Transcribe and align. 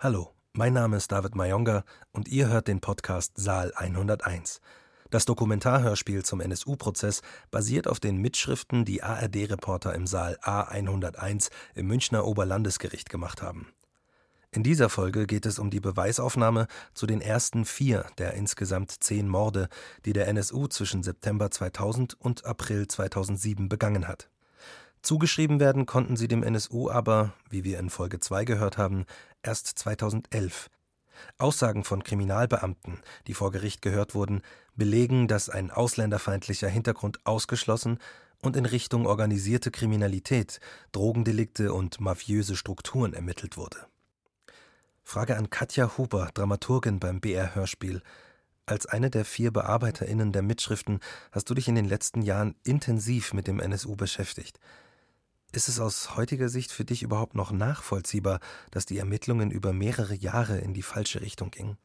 Hallo, 0.00 0.32
mein 0.52 0.74
Name 0.74 0.96
ist 0.96 1.10
David 1.10 1.34
Mayonga 1.34 1.82
und 2.12 2.28
ihr 2.28 2.46
hört 2.46 2.68
den 2.68 2.80
Podcast 2.80 3.32
Saal 3.34 3.72
101. 3.74 4.60
Das 5.10 5.24
Dokumentarhörspiel 5.24 6.24
zum 6.24 6.40
NSU-Prozess 6.40 7.20
basiert 7.50 7.88
auf 7.88 7.98
den 7.98 8.18
Mitschriften, 8.18 8.84
die 8.84 9.02
ARD-Reporter 9.02 9.92
im 9.96 10.06
Saal 10.06 10.38
A101 10.40 11.50
im 11.74 11.88
Münchner 11.88 12.24
Oberlandesgericht 12.26 13.10
gemacht 13.10 13.42
haben. 13.42 13.72
In 14.52 14.62
dieser 14.62 14.88
Folge 14.88 15.26
geht 15.26 15.46
es 15.46 15.58
um 15.58 15.68
die 15.68 15.80
Beweisaufnahme 15.80 16.68
zu 16.94 17.06
den 17.06 17.20
ersten 17.20 17.64
vier 17.64 18.06
der 18.18 18.34
insgesamt 18.34 18.92
zehn 19.02 19.26
Morde, 19.26 19.68
die 20.04 20.12
der 20.12 20.28
NSU 20.28 20.68
zwischen 20.68 21.02
September 21.02 21.50
2000 21.50 22.14
und 22.20 22.46
April 22.46 22.86
2007 22.86 23.68
begangen 23.68 24.06
hat. 24.06 24.30
Zugeschrieben 25.02 25.60
werden 25.60 25.86
konnten 25.86 26.16
sie 26.16 26.28
dem 26.28 26.42
NSU 26.42 26.90
aber, 26.90 27.32
wie 27.50 27.64
wir 27.64 27.78
in 27.78 27.90
Folge 27.90 28.20
2 28.20 28.44
gehört 28.44 28.78
haben, 28.78 29.06
erst 29.42 29.66
2011. 29.78 30.70
Aussagen 31.38 31.84
von 31.84 32.04
Kriminalbeamten, 32.04 33.00
die 33.26 33.34
vor 33.34 33.50
Gericht 33.50 33.82
gehört 33.82 34.14
wurden, 34.14 34.42
belegen, 34.76 35.28
dass 35.28 35.48
ein 35.48 35.70
ausländerfeindlicher 35.70 36.68
Hintergrund 36.68 37.24
ausgeschlossen 37.24 37.98
und 38.40 38.56
in 38.56 38.66
Richtung 38.66 39.06
organisierte 39.06 39.70
Kriminalität, 39.70 40.60
Drogendelikte 40.92 41.72
und 41.72 42.00
mafiöse 42.00 42.56
Strukturen 42.56 43.14
ermittelt 43.14 43.56
wurde. 43.56 43.86
Frage 45.02 45.36
an 45.36 45.50
Katja 45.50 45.96
Huber, 45.96 46.30
Dramaturgin 46.34 47.00
beim 47.00 47.20
BR 47.20 47.54
Hörspiel. 47.54 48.02
Als 48.66 48.86
eine 48.86 49.10
der 49.10 49.24
vier 49.24 49.50
BearbeiterInnen 49.50 50.32
der 50.32 50.42
Mitschriften 50.42 51.00
hast 51.32 51.48
du 51.48 51.54
dich 51.54 51.66
in 51.68 51.74
den 51.74 51.86
letzten 51.86 52.20
Jahren 52.20 52.54
intensiv 52.62 53.32
mit 53.32 53.46
dem 53.46 53.58
NSU 53.58 53.96
beschäftigt. 53.96 54.60
Ist 55.50 55.68
es 55.68 55.80
aus 55.80 56.14
heutiger 56.14 56.50
Sicht 56.50 56.72
für 56.72 56.84
dich 56.84 57.02
überhaupt 57.02 57.34
noch 57.34 57.52
nachvollziehbar, 57.52 58.40
dass 58.70 58.84
die 58.84 58.98
Ermittlungen 58.98 59.50
über 59.50 59.72
mehrere 59.72 60.14
Jahre 60.14 60.58
in 60.58 60.74
die 60.74 60.82
falsche 60.82 61.22
Richtung 61.22 61.50
gingen? 61.50 61.78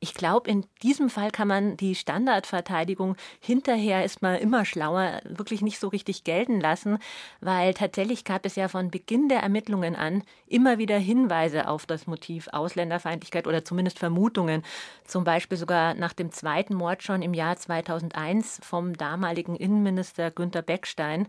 Ich 0.00 0.14
glaube, 0.14 0.50
in 0.50 0.64
diesem 0.82 1.10
Fall 1.10 1.30
kann 1.30 1.46
man 1.46 1.76
die 1.76 1.94
Standardverteidigung 1.94 3.16
hinterher 3.38 4.04
ist 4.04 4.22
man 4.22 4.36
immer 4.36 4.64
schlauer, 4.64 5.20
wirklich 5.24 5.62
nicht 5.62 5.78
so 5.78 5.88
richtig 5.88 6.24
gelten 6.24 6.60
lassen, 6.60 6.98
weil 7.40 7.74
tatsächlich 7.74 8.24
gab 8.24 8.44
es 8.44 8.56
ja 8.56 8.66
von 8.68 8.90
Beginn 8.90 9.28
der 9.28 9.40
Ermittlungen 9.40 9.94
an 9.94 10.24
immer 10.46 10.78
wieder 10.78 10.98
Hinweise 10.98 11.68
auf 11.68 11.86
das 11.86 12.06
Motiv 12.06 12.48
Ausländerfeindlichkeit 12.50 13.46
oder 13.46 13.64
zumindest 13.64 13.98
Vermutungen. 13.98 14.62
Zum 15.04 15.22
Beispiel 15.22 15.58
sogar 15.58 15.94
nach 15.94 16.14
dem 16.14 16.32
zweiten 16.32 16.74
Mord 16.74 17.02
schon 17.02 17.22
im 17.22 17.34
Jahr 17.34 17.56
2001 17.56 18.60
vom 18.62 18.94
damaligen 18.94 19.54
Innenminister 19.54 20.30
Günter 20.30 20.62
Beckstein. 20.62 21.28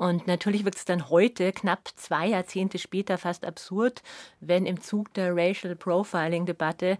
Und 0.00 0.26
natürlich 0.26 0.64
wird 0.64 0.76
es 0.76 0.86
dann 0.86 1.10
heute, 1.10 1.52
knapp 1.52 1.90
zwei 1.94 2.28
Jahrzehnte 2.28 2.78
später, 2.78 3.18
fast 3.18 3.44
absurd, 3.44 4.02
wenn 4.40 4.64
im 4.64 4.80
Zug 4.80 5.12
der 5.12 5.36
Racial 5.36 5.76
Profiling-Debatte 5.76 6.96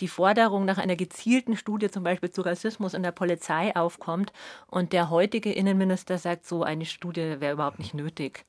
die 0.00 0.08
Forderung 0.08 0.64
nach 0.64 0.78
einer 0.78 0.96
gezielten 0.96 1.56
Studie 1.56 1.92
zum 1.92 2.02
Beispiel 2.02 2.32
zu 2.32 2.42
Rassismus 2.42 2.94
in 2.94 3.04
der 3.04 3.12
Polizei 3.12 3.76
aufkommt 3.76 4.32
und 4.66 4.92
der 4.92 5.10
heutige 5.10 5.52
Innenminister 5.52 6.18
sagt, 6.18 6.44
so 6.44 6.64
eine 6.64 6.86
Studie 6.86 7.36
wäre 7.38 7.52
überhaupt 7.52 7.78
nicht 7.78 7.94
nötig. 7.94 8.44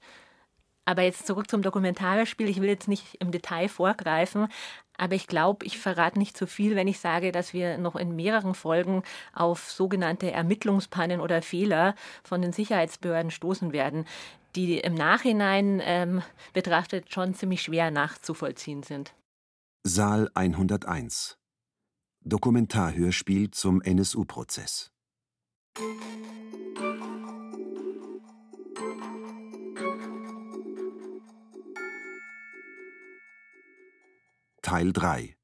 Aber 0.85 1.03
jetzt 1.03 1.27
zurück 1.27 1.47
zum 1.47 1.61
Dokumentarspiel. 1.61 2.49
Ich 2.49 2.59
will 2.59 2.69
jetzt 2.69 2.87
nicht 2.87 3.17
im 3.19 3.29
Detail 3.29 3.67
vorgreifen, 3.67 4.47
aber 4.97 5.15
ich 5.15 5.27
glaube, 5.27 5.65
ich 5.65 5.77
verrate 5.77 6.19
nicht 6.19 6.37
zu 6.37 6.47
viel, 6.47 6.75
wenn 6.75 6.87
ich 6.87 6.99
sage, 6.99 7.31
dass 7.31 7.53
wir 7.53 7.77
noch 7.77 7.95
in 7.95 8.15
mehreren 8.15 8.53
Folgen 8.53 9.03
auf 9.33 9.71
sogenannte 9.71 10.31
Ermittlungspannen 10.31 11.19
oder 11.19 11.41
Fehler 11.41 11.95
von 12.23 12.41
den 12.41 12.53
Sicherheitsbehörden 12.53 13.31
stoßen 13.31 13.73
werden, 13.73 14.05
die 14.55 14.79
im 14.79 14.93
Nachhinein 14.93 15.81
ähm, 15.83 16.21
betrachtet 16.53 17.11
schon 17.13 17.33
ziemlich 17.33 17.61
schwer 17.61 17.89
nachzuvollziehen 17.91 18.83
sind. 18.83 19.13
Saal 19.83 20.29
101 20.35 21.37
Dokumentarhörspiel 22.23 23.49
zum 23.49 23.81
NSU-Prozess. 23.81 24.91
Teil 34.71 34.93
3 34.93 35.35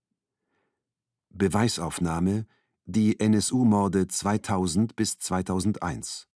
Beweisaufnahme 1.32 2.46
Die 2.86 3.20
NSU-Morde 3.20 4.08
2000 4.08 4.96
bis 4.96 5.20
2001 5.20 6.30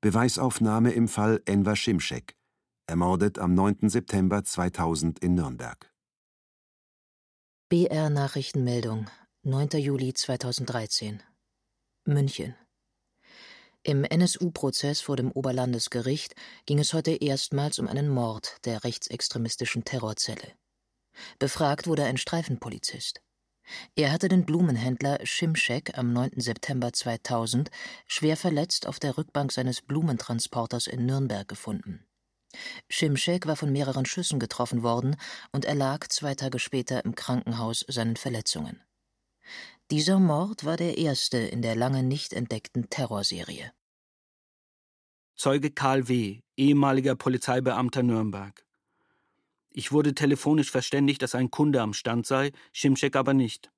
Beweisaufnahme 0.00 0.92
im 0.92 1.08
Fall 1.08 1.42
Enver 1.44 1.74
Schimschek 1.74 2.37
ermordet 2.88 3.38
am 3.38 3.54
9. 3.54 3.90
September 3.90 4.42
2000 4.42 5.18
in 5.18 5.34
Nürnberg. 5.34 5.92
BR 7.68 8.08
Nachrichtenmeldung, 8.08 9.10
9. 9.42 9.78
Juli 9.78 10.14
2013. 10.14 11.22
München. 12.06 12.54
Im 13.82 14.04
NSU-Prozess 14.04 15.02
vor 15.02 15.16
dem 15.16 15.30
Oberlandesgericht 15.30 16.34
ging 16.64 16.78
es 16.78 16.94
heute 16.94 17.10
erstmals 17.10 17.78
um 17.78 17.88
einen 17.88 18.08
Mord 18.08 18.56
der 18.64 18.82
rechtsextremistischen 18.84 19.84
Terrorzelle. 19.84 20.54
Befragt 21.38 21.86
wurde 21.86 22.04
ein 22.04 22.16
Streifenpolizist. 22.16 23.20
Er 23.96 24.12
hatte 24.12 24.28
den 24.28 24.46
Blumenhändler 24.46 25.18
Schimschek 25.24 25.98
am 25.98 26.14
9. 26.14 26.40
September 26.40 26.94
2000 26.94 27.70
schwer 28.06 28.38
verletzt 28.38 28.86
auf 28.86 28.98
der 28.98 29.18
Rückbank 29.18 29.52
seines 29.52 29.82
Blumentransporters 29.82 30.86
in 30.86 31.04
Nürnberg 31.04 31.46
gefunden. 31.46 32.07
Schimschek 32.88 33.46
war 33.46 33.56
von 33.56 33.72
mehreren 33.72 34.06
Schüssen 34.06 34.38
getroffen 34.38 34.82
worden 34.82 35.16
und 35.52 35.64
erlag 35.64 36.08
zwei 36.08 36.34
Tage 36.34 36.58
später 36.58 37.04
im 37.04 37.14
Krankenhaus 37.14 37.84
seinen 37.88 38.16
Verletzungen. 38.16 38.82
Dieser 39.90 40.18
Mord 40.18 40.64
war 40.64 40.76
der 40.76 40.98
erste 40.98 41.38
in 41.38 41.62
der 41.62 41.74
lange 41.74 42.02
nicht 42.02 42.32
entdeckten 42.32 42.90
Terrorserie. 42.90 43.72
Zeuge 45.34 45.70
Karl 45.70 46.08
W., 46.08 46.40
ehemaliger 46.56 47.14
Polizeibeamter 47.14 48.02
Nürnberg. 48.02 48.66
Ich 49.70 49.92
wurde 49.92 50.14
telefonisch 50.14 50.70
verständigt, 50.70 51.22
dass 51.22 51.34
ein 51.34 51.50
Kunde 51.50 51.80
am 51.80 51.94
Stand 51.94 52.26
sei, 52.26 52.50
Schimschek 52.72 53.14
aber 53.16 53.32
nicht. 53.34 53.70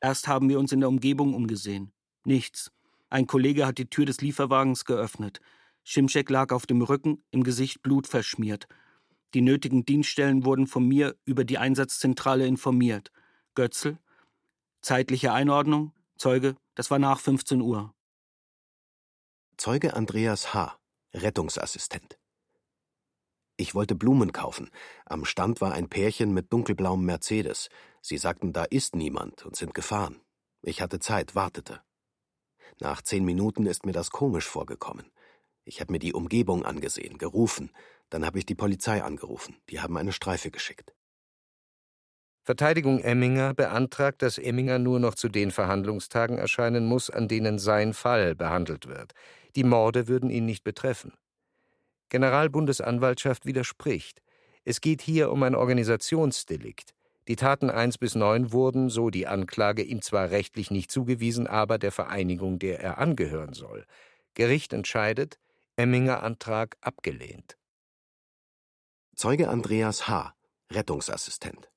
Erst 0.00 0.28
haben 0.28 0.48
wir 0.48 0.58
uns 0.58 0.72
in 0.72 0.80
der 0.80 0.88
Umgebung 0.88 1.34
umgesehen. 1.34 1.92
Nichts. 2.24 2.70
Ein 3.08 3.26
Kollege 3.26 3.66
hat 3.66 3.78
die 3.78 3.88
Tür 3.88 4.04
des 4.04 4.20
Lieferwagens 4.20 4.84
geöffnet. 4.84 5.40
Schimschek 5.82 6.30
lag 6.30 6.52
auf 6.52 6.66
dem 6.66 6.82
Rücken, 6.82 7.24
im 7.30 7.42
Gesicht 7.42 7.82
blutverschmiert. 7.82 8.66
Die 9.34 9.42
nötigen 9.42 9.84
Dienststellen 9.84 10.44
wurden 10.44 10.66
von 10.66 10.86
mir 10.86 11.16
über 11.24 11.44
die 11.44 11.58
Einsatzzentrale 11.58 12.46
informiert. 12.46 13.12
Götzl? 13.54 13.98
Zeitliche 14.82 15.32
Einordnung? 15.32 15.92
Zeuge, 16.16 16.56
das 16.74 16.90
war 16.90 16.98
nach 16.98 17.20
15 17.20 17.60
Uhr. 17.60 17.94
Zeuge 19.56 19.94
Andreas 19.94 20.54
H., 20.54 20.78
Rettungsassistent. 21.14 22.18
Ich 23.56 23.74
wollte 23.74 23.94
Blumen 23.94 24.32
kaufen. 24.32 24.70
Am 25.04 25.26
Stand 25.26 25.60
war 25.60 25.72
ein 25.72 25.90
Pärchen 25.90 26.32
mit 26.32 26.50
dunkelblauem 26.50 27.04
Mercedes. 27.04 27.68
Sie 28.00 28.16
sagten, 28.16 28.54
da 28.54 28.64
ist 28.64 28.96
niemand 28.96 29.44
und 29.44 29.54
sind 29.54 29.74
gefahren. 29.74 30.20
Ich 30.62 30.80
hatte 30.80 30.98
Zeit, 30.98 31.34
wartete. 31.34 31.82
Nach 32.80 33.02
zehn 33.02 33.24
Minuten 33.24 33.66
ist 33.66 33.84
mir 33.84 33.92
das 33.92 34.10
komisch 34.10 34.46
vorgekommen. 34.46 35.10
Ich 35.70 35.80
habe 35.80 35.92
mir 35.92 36.00
die 36.00 36.14
Umgebung 36.14 36.64
angesehen, 36.64 37.16
gerufen. 37.16 37.70
Dann 38.08 38.26
habe 38.26 38.40
ich 38.40 38.44
die 38.44 38.56
Polizei 38.56 39.04
angerufen. 39.04 39.54
Die 39.68 39.80
haben 39.80 39.96
eine 39.96 40.10
Streife 40.10 40.50
geschickt. 40.50 40.92
Verteidigung 42.42 42.98
Emminger 42.98 43.54
beantragt, 43.54 44.20
dass 44.22 44.36
Emminger 44.36 44.80
nur 44.80 44.98
noch 44.98 45.14
zu 45.14 45.28
den 45.28 45.52
Verhandlungstagen 45.52 46.38
erscheinen 46.38 46.86
muss, 46.86 47.08
an 47.08 47.28
denen 47.28 47.60
sein 47.60 47.94
Fall 47.94 48.34
behandelt 48.34 48.88
wird. 48.88 49.12
Die 49.54 49.62
Morde 49.62 50.08
würden 50.08 50.28
ihn 50.28 50.44
nicht 50.44 50.64
betreffen. 50.64 51.12
Generalbundesanwaltschaft 52.08 53.46
widerspricht. 53.46 54.22
Es 54.64 54.80
geht 54.80 55.00
hier 55.00 55.30
um 55.30 55.44
ein 55.44 55.54
Organisationsdelikt. 55.54 56.94
Die 57.28 57.36
Taten 57.36 57.70
1 57.70 57.98
bis 57.98 58.16
9 58.16 58.50
wurden, 58.50 58.88
so 58.88 59.10
die 59.10 59.28
Anklage, 59.28 59.82
ihm 59.82 60.02
zwar 60.02 60.30
rechtlich 60.30 60.72
nicht 60.72 60.90
zugewiesen, 60.90 61.46
aber 61.46 61.78
der 61.78 61.92
Vereinigung, 61.92 62.58
der 62.58 62.80
er 62.80 62.98
angehören 62.98 63.52
soll. 63.52 63.84
Gericht 64.34 64.72
entscheidet, 64.72 65.38
Emminger 65.80 66.22
Antrag 66.22 66.76
abgelehnt. 66.82 67.56
Zeuge 69.16 69.48
Andreas 69.48 70.08
H., 70.08 70.34
Rettungsassistent. 70.70 71.70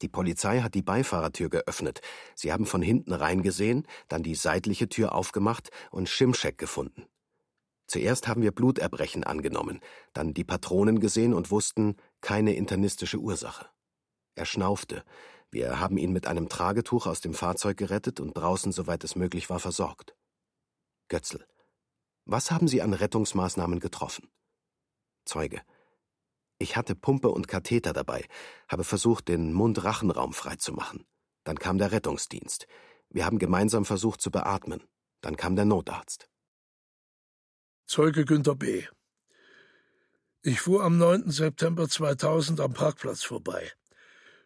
Die 0.00 0.08
Polizei 0.08 0.60
hat 0.60 0.74
die 0.74 0.82
Beifahrertür 0.82 1.50
geöffnet. 1.50 2.02
Sie 2.36 2.52
haben 2.52 2.64
von 2.64 2.80
hinten 2.80 3.14
reingesehen, 3.14 3.84
dann 4.06 4.22
die 4.22 4.36
seitliche 4.36 4.88
Tür 4.88 5.12
aufgemacht 5.12 5.70
und 5.90 6.08
Schimschek 6.08 6.56
gefunden. 6.56 7.08
Zuerst 7.88 8.28
haben 8.28 8.42
wir 8.42 8.52
Bluterbrechen 8.52 9.24
angenommen, 9.24 9.80
dann 10.12 10.32
die 10.32 10.44
Patronen 10.44 11.00
gesehen 11.00 11.34
und 11.34 11.50
wussten, 11.50 11.96
keine 12.20 12.54
internistische 12.54 13.18
Ursache. 13.18 13.66
Er 14.36 14.46
schnaufte. 14.46 15.02
Wir 15.50 15.80
haben 15.80 15.98
ihn 15.98 16.12
mit 16.12 16.28
einem 16.28 16.48
Tragetuch 16.48 17.08
aus 17.08 17.20
dem 17.20 17.34
Fahrzeug 17.34 17.76
gerettet 17.76 18.20
und 18.20 18.34
draußen, 18.34 18.70
soweit 18.70 19.02
es 19.02 19.16
möglich 19.16 19.50
war, 19.50 19.58
versorgt. 19.58 20.14
Götzl. 21.08 21.44
Was 22.24 22.50
haben 22.50 22.68
Sie 22.68 22.82
an 22.82 22.94
Rettungsmaßnahmen 22.94 23.80
getroffen? 23.80 24.28
Zeuge. 25.24 25.62
Ich 26.58 26.76
hatte 26.76 26.94
Pumpe 26.94 27.28
und 27.28 27.48
Katheter 27.48 27.92
dabei, 27.92 28.24
habe 28.68 28.84
versucht, 28.84 29.28
den 29.28 29.52
Mund-Rachenraum 29.52 30.32
freizumachen. 30.32 31.04
Dann 31.44 31.58
kam 31.58 31.78
der 31.78 31.90
Rettungsdienst. 31.90 32.66
Wir 33.10 33.26
haben 33.26 33.38
gemeinsam 33.38 33.84
versucht 33.84 34.20
zu 34.20 34.30
beatmen. 34.30 34.82
Dann 35.20 35.36
kam 35.36 35.56
der 35.56 35.64
Notarzt. 35.64 36.28
Zeuge 37.86 38.24
Günter 38.24 38.54
B. 38.54 38.84
Ich 40.42 40.60
fuhr 40.60 40.82
am 40.84 40.98
9. 40.98 41.30
September 41.30 41.88
2000 41.88 42.60
am 42.60 42.72
Parkplatz 42.72 43.22
vorbei, 43.22 43.70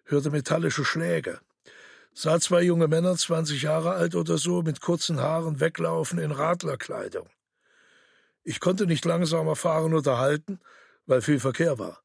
hörte 0.04 0.30
metallische 0.30 0.84
Schläge, 0.84 1.40
sah 2.12 2.38
zwei 2.40 2.62
junge 2.62 2.88
Männer, 2.88 3.16
20 3.16 3.62
Jahre 3.62 3.92
alt 3.92 4.14
oder 4.14 4.36
so, 4.36 4.62
mit 4.62 4.80
kurzen 4.80 5.20
Haaren 5.20 5.60
weglaufen 5.60 6.18
in 6.18 6.32
Radlerkleidung. 6.32 7.28
Ich 8.48 8.60
konnte 8.60 8.86
nicht 8.86 9.04
langsamer 9.04 9.56
fahren 9.56 9.92
oder 9.92 10.18
halten, 10.18 10.60
weil 11.04 11.20
viel 11.20 11.40
Verkehr 11.40 11.80
war. 11.80 12.04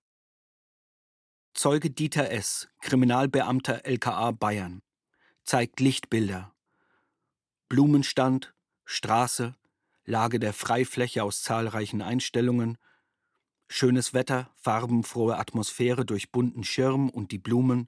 Zeuge 1.53 1.91
Dieter 1.91 2.31
S., 2.31 2.67
Kriminalbeamter 2.81 3.85
LKA 3.85 4.31
Bayern, 4.31 4.81
zeigt 5.43 5.79
Lichtbilder. 5.79 6.51
Blumenstand, 7.69 8.55
Straße, 8.85 9.55
Lage 10.03 10.39
der 10.39 10.53
Freifläche 10.53 11.23
aus 11.23 11.43
zahlreichen 11.43 12.01
Einstellungen, 12.01 12.79
schönes 13.67 14.15
Wetter, 14.15 14.49
farbenfrohe 14.55 15.37
Atmosphäre 15.37 16.05
durch 16.05 16.31
bunten 16.31 16.63
Schirm 16.63 17.11
und 17.11 17.31
die 17.31 17.37
Blumen, 17.37 17.87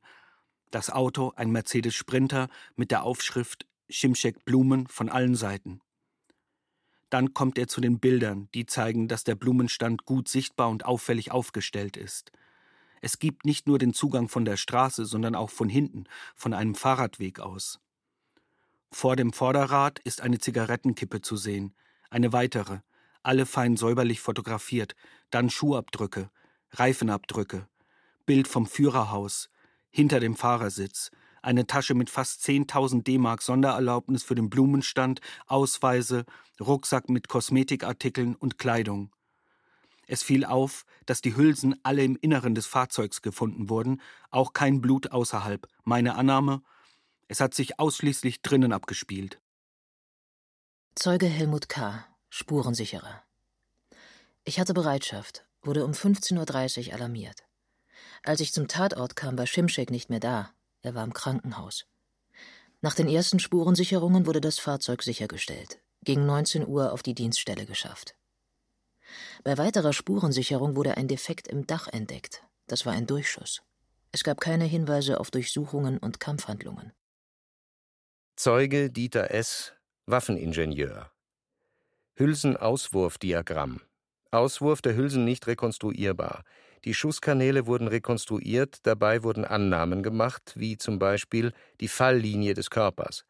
das 0.70 0.92
Auto, 0.92 1.34
ein 1.36 1.50
Mercedes 1.50 1.96
Sprinter 1.96 2.50
mit 2.76 2.92
der 2.92 3.02
Aufschrift 3.02 3.66
Schimschek 3.90 4.46
Blumen 4.46 4.86
von 4.86 5.10
allen 5.10 5.34
Seiten. 5.34 5.82
Dann 7.14 7.36
kommt 7.36 7.60
er 7.60 7.68
zu 7.68 7.80
den 7.80 8.00
Bildern, 8.00 8.50
die 8.56 8.66
zeigen, 8.66 9.08
dass 9.08 9.24
der 9.24 9.36
Blumenstand 9.36 10.04
gut 10.04 10.28
sichtbar 10.28 10.70
und 10.70 10.86
auffällig 10.86 11.30
aufgestellt 11.30 11.96
ist. 11.96 12.32
Es 13.02 13.20
gibt 13.20 13.46
nicht 13.46 13.68
nur 13.68 13.78
den 13.78 13.94
Zugang 13.94 14.30
von 14.30 14.46
der 14.46 14.58
Straße, 14.58 15.06
sondern 15.06 15.36
auch 15.36 15.52
von 15.52 15.70
hinten, 15.70 16.06
von 16.36 16.56
einem 16.56 16.74
Fahrradweg 16.74 17.40
aus. 17.40 17.80
Vor 18.90 19.16
dem 19.16 19.32
Vorderrad 19.32 20.00
ist 20.00 20.22
eine 20.22 20.40
Zigarettenkippe 20.40 21.22
zu 21.22 21.38
sehen, 21.38 21.76
eine 22.10 22.34
weitere, 22.34 22.80
alle 23.22 23.46
fein 23.46 23.78
säuberlich 23.78 24.20
fotografiert, 24.20 24.96
dann 25.30 25.52
Schuhabdrücke, 25.52 26.32
Reifenabdrücke, 26.72 27.68
Bild 28.26 28.48
vom 28.48 28.66
Führerhaus, 28.66 29.52
hinter 29.92 30.20
dem 30.20 30.36
Fahrersitz, 30.36 31.12
eine 31.44 31.68
Tasche 31.68 31.94
mit 31.94 32.10
fast 32.10 32.42
10.000 32.42 33.04
D-Mark 33.04 33.42
Sondererlaubnis 33.42 34.24
für 34.24 34.36
den 34.36 34.50
Blumenstand, 34.50 35.22
Ausweise, 35.46 36.26
Rucksack 36.60 37.10
mit 37.10 37.28
Kosmetikartikeln 37.28 38.36
und 38.36 38.58
Kleidung. 38.58 39.12
Es 40.08 40.24
fiel 40.24 40.46
auf, 40.46 40.86
dass 41.06 41.22
die 41.22 41.36
Hülsen 41.36 41.80
alle 41.84 42.04
im 42.04 42.18
Inneren 42.18 42.56
des 42.56 42.66
Fahrzeugs 42.66 43.22
gefunden 43.22 43.70
wurden, 43.70 44.02
auch 44.32 44.54
kein 44.54 44.82
Blut 44.82 45.12
außerhalb. 45.12 45.68
Meine 45.84 46.16
Annahme, 46.16 46.62
es 47.28 47.40
hat 47.40 47.54
sich 47.54 47.80
ausschließlich 47.80 48.42
drinnen 48.42 48.74
abgespielt. 48.74 49.40
Zeuge 50.96 51.26
Helmut 51.26 51.70
K., 51.70 52.06
Spurensicherer. 52.30 53.24
Ich 54.44 54.60
hatte 54.60 54.74
Bereitschaft, 54.74 55.46
wurde 55.62 55.86
um 55.86 55.92
15.30 55.92 56.88
Uhr 56.88 56.94
alarmiert. 56.94 57.44
Als 58.24 58.42
ich 58.42 58.54
zum 58.54 58.68
Tatort 58.68 59.16
kam, 59.16 59.38
war 59.38 59.48
Schimschek 59.48 59.90
nicht 59.90 60.10
mehr 60.10 60.20
da. 60.20 60.52
Er 60.84 60.94
war 60.94 61.04
im 61.04 61.14
Krankenhaus. 61.14 61.86
Nach 62.82 62.94
den 62.94 63.08
ersten 63.08 63.40
Spurensicherungen 63.40 64.26
wurde 64.26 64.42
das 64.42 64.60
Fahrzeug 64.60 65.02
sichergestellt, 65.02 65.80
gegen 66.04 66.26
19 66.26 66.68
Uhr 66.68 66.92
auf 66.92 67.02
die 67.02 67.16
Dienststelle 67.16 67.66
geschafft. 67.66 68.16
Bei 69.46 69.58
weiterer 69.58 69.94
Spurensicherung 69.94 70.76
wurde 70.76 70.98
ein 70.98 71.08
Defekt 71.08 71.48
im 71.48 71.66
Dach 71.66 71.88
entdeckt. 71.88 72.44
Das 72.68 72.86
war 72.86 72.94
ein 72.94 73.08
Durchschuss. 73.08 73.62
Es 74.12 74.24
gab 74.24 74.42
keine 74.42 74.66
Hinweise 74.66 75.20
auf 75.20 75.32
Durchsuchungen 75.32 75.98
und 75.98 76.20
Kampfhandlungen. 76.20 76.92
Zeuge 78.36 78.92
Dieter 78.92 79.32
S., 79.32 79.74
Waffeningenieur. 80.06 81.12
Hülsenauswurfdiagramm. 82.16 83.80
Auswurf 84.32 84.82
der 84.82 84.96
Hülsen 84.96 85.24
nicht 85.24 85.48
rekonstruierbar. 85.48 86.44
Die 86.86 86.94
Schusskanäle 86.94 87.66
wurden 87.66 87.88
rekonstruiert, 87.88 88.86
dabei 88.86 89.24
wurden 89.24 89.46
Annahmen 89.46 90.04
gemacht, 90.04 90.54
wie 90.56 90.78
zum 90.78 91.00
Beispiel 91.00 91.54
die 91.80 91.88
Falllinie 91.88 92.54
des 92.54 92.70
Körpers. 92.70 93.26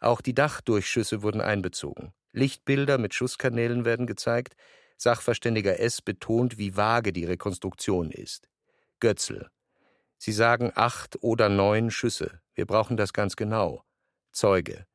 Auch 0.00 0.20
die 0.20 0.34
Dachdurchschüsse 0.34 1.22
wurden 1.22 1.40
einbezogen. 1.40 2.12
Lichtbilder 2.32 2.98
mit 2.98 3.14
Schusskanälen 3.14 3.84
werden 3.84 4.06
gezeigt. 4.06 4.56
Sachverständiger 4.98 5.78
S. 5.78 6.02
betont, 6.02 6.58
wie 6.58 6.76
vage 6.76 7.12
die 7.12 7.24
Rekonstruktion 7.24 8.10
ist. 8.10 8.48
Götzl. 9.00 9.48
Sie 10.18 10.32
sagen 10.32 10.72
acht 10.74 11.22
oder 11.22 11.48
neun 11.48 11.90
Schüsse. 11.90 12.40
Wir 12.54 12.66
brauchen 12.66 12.96
das 12.96 13.12
ganz 13.12 13.36
genau. 13.36 13.84
Zeuge. 14.32 14.86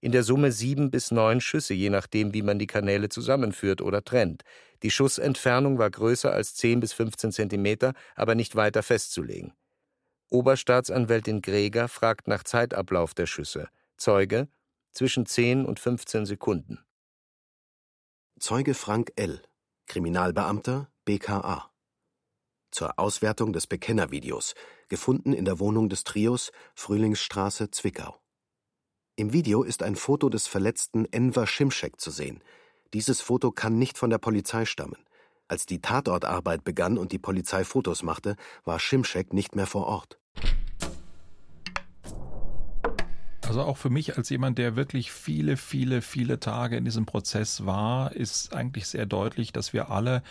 In 0.00 0.12
der 0.12 0.22
Summe 0.22 0.52
sieben 0.52 0.90
bis 0.90 1.10
neun 1.10 1.40
Schüsse, 1.40 1.74
je 1.74 1.90
nachdem, 1.90 2.32
wie 2.32 2.42
man 2.42 2.58
die 2.58 2.68
Kanäle 2.68 3.08
zusammenführt 3.08 3.80
oder 3.80 4.04
trennt. 4.04 4.44
Die 4.82 4.92
Schussentfernung 4.92 5.78
war 5.78 5.90
größer 5.90 6.32
als 6.32 6.54
10 6.54 6.80
bis 6.80 6.92
15 6.92 7.32
Zentimeter, 7.32 7.94
aber 8.14 8.36
nicht 8.36 8.54
weiter 8.54 8.84
festzulegen. 8.84 9.52
Oberstaatsanwältin 10.30 11.42
Greger 11.42 11.88
fragt 11.88 12.28
nach 12.28 12.44
Zeitablauf 12.44 13.14
der 13.14 13.26
Schüsse. 13.26 13.68
Zeuge 13.96 14.48
zwischen 14.92 15.26
10 15.26 15.64
und 15.64 15.80
15 15.80 16.26
Sekunden. 16.26 16.78
Zeuge 18.38 18.74
Frank 18.74 19.12
L., 19.16 19.42
Kriminalbeamter 19.86 20.90
BKA. 21.04 21.72
Zur 22.70 22.98
Auswertung 22.98 23.52
des 23.52 23.66
Bekennervideos, 23.66 24.54
gefunden 24.88 25.32
in 25.32 25.44
der 25.44 25.58
Wohnung 25.58 25.88
des 25.88 26.04
Trios 26.04 26.52
Frühlingsstraße, 26.74 27.70
Zwickau. 27.70 28.20
Im 29.18 29.32
Video 29.32 29.64
ist 29.64 29.82
ein 29.82 29.96
Foto 29.96 30.28
des 30.28 30.46
verletzten 30.46 31.04
Enver 31.06 31.48
Schimschek 31.48 32.00
zu 32.00 32.12
sehen. 32.12 32.40
Dieses 32.94 33.20
Foto 33.20 33.50
kann 33.50 33.76
nicht 33.76 33.98
von 33.98 34.10
der 34.10 34.18
Polizei 34.18 34.64
stammen. 34.64 34.94
Als 35.48 35.66
die 35.66 35.80
Tatortarbeit 35.80 36.62
begann 36.62 36.96
und 36.96 37.10
die 37.10 37.18
Polizei 37.18 37.64
Fotos 37.64 38.04
machte, 38.04 38.36
war 38.64 38.78
Schimschek 38.78 39.32
nicht 39.32 39.56
mehr 39.56 39.66
vor 39.66 39.88
Ort. 39.88 40.20
Also 43.44 43.62
auch 43.62 43.76
für 43.76 43.90
mich 43.90 44.16
als 44.16 44.28
jemand, 44.28 44.56
der 44.56 44.76
wirklich 44.76 45.10
viele, 45.10 45.56
viele, 45.56 46.00
viele 46.00 46.38
Tage 46.38 46.76
in 46.76 46.84
diesem 46.84 47.04
Prozess 47.04 47.66
war, 47.66 48.12
ist 48.12 48.54
eigentlich 48.54 48.86
sehr 48.86 49.06
deutlich, 49.06 49.52
dass 49.52 49.72
wir 49.72 49.90
alle, 49.90 50.22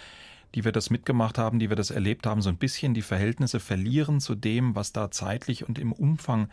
die 0.56 0.64
wir 0.64 0.72
das 0.72 0.92
mitgemacht 0.92 1.38
haben, 1.38 1.60
die 1.60 1.68
wir 1.68 1.76
das 1.76 1.92
erlebt 1.92 2.26
haben, 2.26 2.42
so 2.42 2.48
ein 2.48 2.58
bisschen 2.58 2.94
die 2.94 3.02
Verhältnisse 3.02 3.60
verlieren 3.60 4.22
zu 4.22 4.34
dem, 4.34 4.78
was 4.78 4.94
da 4.94 5.12
zeitlich 5.12 5.68
und 5.68 5.78
im 5.78 5.92
Umfang 5.92 6.48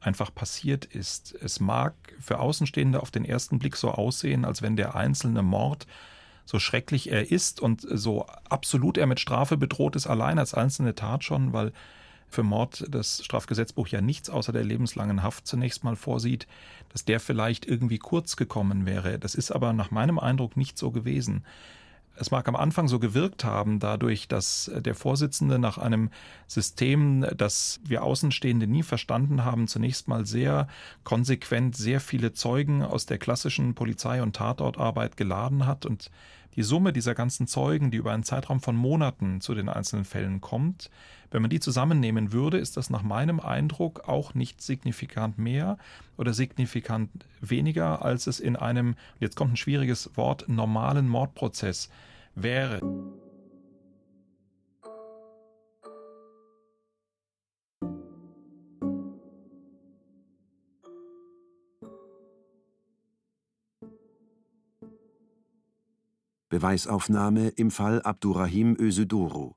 einfach 0.00 0.34
passiert 0.34 0.84
ist. 0.84 1.34
Es 1.40 1.60
mag 1.60 1.94
für 2.20 2.38
Außenstehende 2.38 3.00
auf 3.00 3.10
den 3.10 3.24
ersten 3.24 3.58
Blick 3.58 3.76
so 3.76 3.90
aussehen, 3.90 4.44
als 4.44 4.62
wenn 4.62 4.76
der 4.76 4.94
einzelne 4.94 5.42
Mord 5.42 5.86
so 6.44 6.58
schrecklich 6.58 7.12
er 7.12 7.30
ist 7.30 7.60
und 7.60 7.86
so 7.88 8.26
absolut 8.48 8.96
er 8.96 9.06
mit 9.06 9.20
Strafe 9.20 9.56
bedroht 9.56 9.96
ist, 9.96 10.06
allein 10.06 10.38
als 10.38 10.54
einzelne 10.54 10.94
Tat 10.94 11.22
schon, 11.22 11.52
weil 11.52 11.72
für 12.28 12.42
Mord 12.42 12.84
das 12.88 13.24
Strafgesetzbuch 13.24 13.88
ja 13.88 14.00
nichts 14.00 14.30
außer 14.30 14.52
der 14.52 14.64
lebenslangen 14.64 15.22
Haft 15.22 15.46
zunächst 15.46 15.84
mal 15.84 15.96
vorsieht, 15.96 16.46
dass 16.90 17.04
der 17.04 17.20
vielleicht 17.20 17.66
irgendwie 17.66 17.98
kurz 17.98 18.36
gekommen 18.36 18.86
wäre. 18.86 19.18
Das 19.18 19.34
ist 19.34 19.50
aber 19.50 19.72
nach 19.72 19.90
meinem 19.90 20.18
Eindruck 20.18 20.56
nicht 20.56 20.78
so 20.78 20.90
gewesen. 20.90 21.44
Es 22.20 22.30
mag 22.30 22.48
am 22.48 22.56
Anfang 22.56 22.88
so 22.88 22.98
gewirkt 22.98 23.44
haben, 23.44 23.78
dadurch, 23.78 24.26
dass 24.26 24.70
der 24.74 24.94
Vorsitzende 24.94 25.58
nach 25.58 25.78
einem 25.78 26.10
System, 26.46 27.24
das 27.36 27.80
wir 27.84 28.02
Außenstehende 28.02 28.66
nie 28.66 28.82
verstanden 28.82 29.44
haben, 29.44 29.68
zunächst 29.68 30.08
mal 30.08 30.26
sehr 30.26 30.66
konsequent 31.04 31.76
sehr 31.76 32.00
viele 32.00 32.32
Zeugen 32.32 32.82
aus 32.82 33.06
der 33.06 33.18
klassischen 33.18 33.74
Polizei- 33.74 34.22
und 34.22 34.34
Tatortarbeit 34.34 35.16
geladen 35.16 35.66
hat 35.66 35.86
und 35.86 36.10
die 36.56 36.64
Summe 36.64 36.92
dieser 36.92 37.14
ganzen 37.14 37.46
Zeugen, 37.46 37.92
die 37.92 37.98
über 37.98 38.12
einen 38.12 38.24
Zeitraum 38.24 38.60
von 38.60 38.74
Monaten 38.74 39.40
zu 39.40 39.54
den 39.54 39.68
einzelnen 39.68 40.04
Fällen 40.04 40.40
kommt, 40.40 40.90
wenn 41.30 41.42
man 41.42 41.50
die 41.50 41.60
zusammennehmen 41.60 42.32
würde, 42.32 42.58
ist 42.58 42.76
das 42.76 42.90
nach 42.90 43.02
meinem 43.02 43.38
Eindruck 43.38 44.08
auch 44.08 44.34
nicht 44.34 44.62
signifikant 44.62 45.38
mehr 45.38 45.76
oder 46.16 46.32
signifikant 46.32 47.10
weniger, 47.40 48.02
als 48.02 48.26
es 48.26 48.40
in 48.40 48.56
einem, 48.56 48.96
jetzt 49.20 49.36
kommt 49.36 49.52
ein 49.52 49.56
schwieriges 49.56 50.10
Wort, 50.16 50.48
normalen 50.48 51.06
Mordprozess 51.06 51.90
wäre. 52.42 52.80
Beweisaufnahme 66.48 67.50
im 67.50 67.70
Fall 67.70 68.02
Abdurrahim 68.02 68.74
Özduru, 68.80 69.54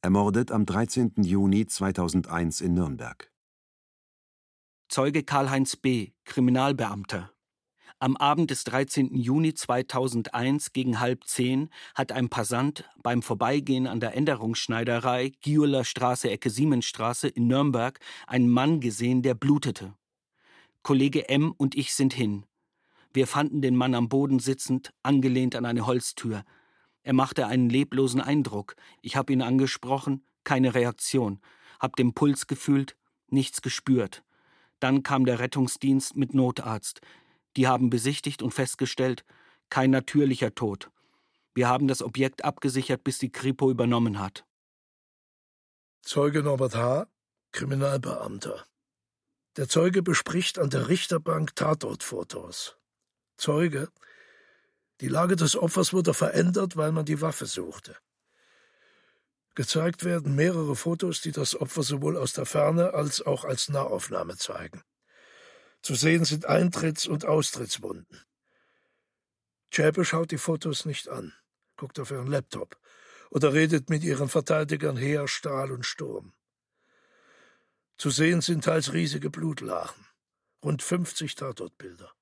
ermordet 0.00 0.52
am 0.52 0.64
13. 0.64 1.14
Juni 1.22 1.66
2001 1.66 2.60
in 2.60 2.74
Nürnberg. 2.74 3.30
Zeuge 4.88 5.24
Karl-Heinz 5.24 5.76
B., 5.76 6.12
Kriminalbeamter. 6.24 7.32
Am 8.00 8.16
Abend 8.16 8.52
des 8.52 8.62
13. 8.62 9.16
Juni 9.16 9.54
2001 9.54 10.72
gegen 10.72 11.00
halb 11.00 11.24
zehn 11.24 11.68
hat 11.96 12.12
ein 12.12 12.28
Passant 12.28 12.88
beim 13.02 13.22
Vorbeigehen 13.22 13.88
an 13.88 13.98
der 13.98 14.14
Änderungsschneiderei 14.14 15.32
Giuler 15.40 15.82
Straße 15.82 16.30
Ecke 16.30 16.48
Siemensstraße 16.48 17.26
in 17.26 17.48
Nürnberg 17.48 17.98
einen 18.28 18.48
Mann 18.48 18.78
gesehen, 18.78 19.22
der 19.22 19.34
blutete. 19.34 19.94
Kollege 20.84 21.28
M. 21.28 21.52
und 21.56 21.74
ich 21.74 21.92
sind 21.92 22.14
hin. 22.14 22.46
Wir 23.12 23.26
fanden 23.26 23.62
den 23.62 23.74
Mann 23.74 23.96
am 23.96 24.08
Boden 24.08 24.38
sitzend, 24.38 24.92
angelehnt 25.02 25.56
an 25.56 25.64
eine 25.64 25.84
Holztür. 25.84 26.44
Er 27.02 27.14
machte 27.14 27.48
einen 27.48 27.68
leblosen 27.68 28.20
Eindruck. 28.20 28.76
Ich 29.02 29.16
habe 29.16 29.32
ihn 29.32 29.42
angesprochen, 29.42 30.22
keine 30.44 30.72
Reaktion. 30.76 31.40
Hab 31.80 31.96
den 31.96 32.14
Puls 32.14 32.46
gefühlt, 32.46 32.96
nichts 33.28 33.60
gespürt. 33.60 34.22
Dann 34.78 35.02
kam 35.02 35.24
der 35.24 35.40
Rettungsdienst 35.40 36.14
mit 36.14 36.32
Notarzt. 36.32 37.00
Die 37.58 37.66
haben 37.66 37.90
besichtigt 37.90 38.40
und 38.40 38.52
festgestellt, 38.52 39.24
kein 39.68 39.90
natürlicher 39.90 40.54
Tod. 40.54 40.92
Wir 41.56 41.68
haben 41.68 41.88
das 41.88 42.02
Objekt 42.02 42.44
abgesichert, 42.44 43.02
bis 43.02 43.18
die 43.18 43.32
Kripo 43.32 43.68
übernommen 43.68 44.20
hat. 44.20 44.46
Zeuge 46.02 46.44
Norbert 46.44 46.76
H., 46.76 47.08
Kriminalbeamter. 47.50 48.64
Der 49.56 49.68
Zeuge 49.68 50.04
bespricht 50.04 50.60
an 50.60 50.70
der 50.70 50.88
Richterbank 50.88 51.56
Tatortfotos. 51.56 52.76
Zeuge, 53.36 53.88
die 55.00 55.08
Lage 55.08 55.34
des 55.34 55.56
Opfers 55.56 55.92
wurde 55.92 56.14
verändert, 56.14 56.76
weil 56.76 56.92
man 56.92 57.06
die 57.06 57.20
Waffe 57.20 57.46
suchte. 57.46 57.96
Gezeigt 59.56 60.04
werden 60.04 60.36
mehrere 60.36 60.76
Fotos, 60.76 61.22
die 61.22 61.32
das 61.32 61.60
Opfer 61.60 61.82
sowohl 61.82 62.18
aus 62.18 62.34
der 62.34 62.46
Ferne 62.46 62.94
als 62.94 63.20
auch 63.20 63.44
als 63.44 63.68
Nahaufnahme 63.68 64.36
zeigen. 64.36 64.84
Zu 65.82 65.94
sehen 65.94 66.24
sind 66.24 66.48
Eintritts- 66.48 67.08
und 67.08 67.24
Austrittswunden. 67.24 68.20
Schäpe 69.70 70.04
schaut 70.04 70.30
die 70.30 70.38
Fotos 70.38 70.84
nicht 70.84 71.08
an, 71.08 71.32
guckt 71.76 72.00
auf 72.00 72.10
ihren 72.10 72.26
Laptop 72.26 72.78
oder 73.30 73.52
redet 73.52 73.90
mit 73.90 74.02
ihren 74.02 74.28
Verteidigern 74.28 74.96
Heer, 74.96 75.28
Stahl 75.28 75.70
und 75.70 75.84
Sturm. 75.84 76.32
Zu 77.96 78.10
sehen 78.10 78.40
sind 78.40 78.64
teils 78.64 78.92
riesige 78.92 79.30
Blutlachen, 79.30 80.06
rund 80.64 80.82
50 80.82 81.34
Tatortbilder. 81.34 82.12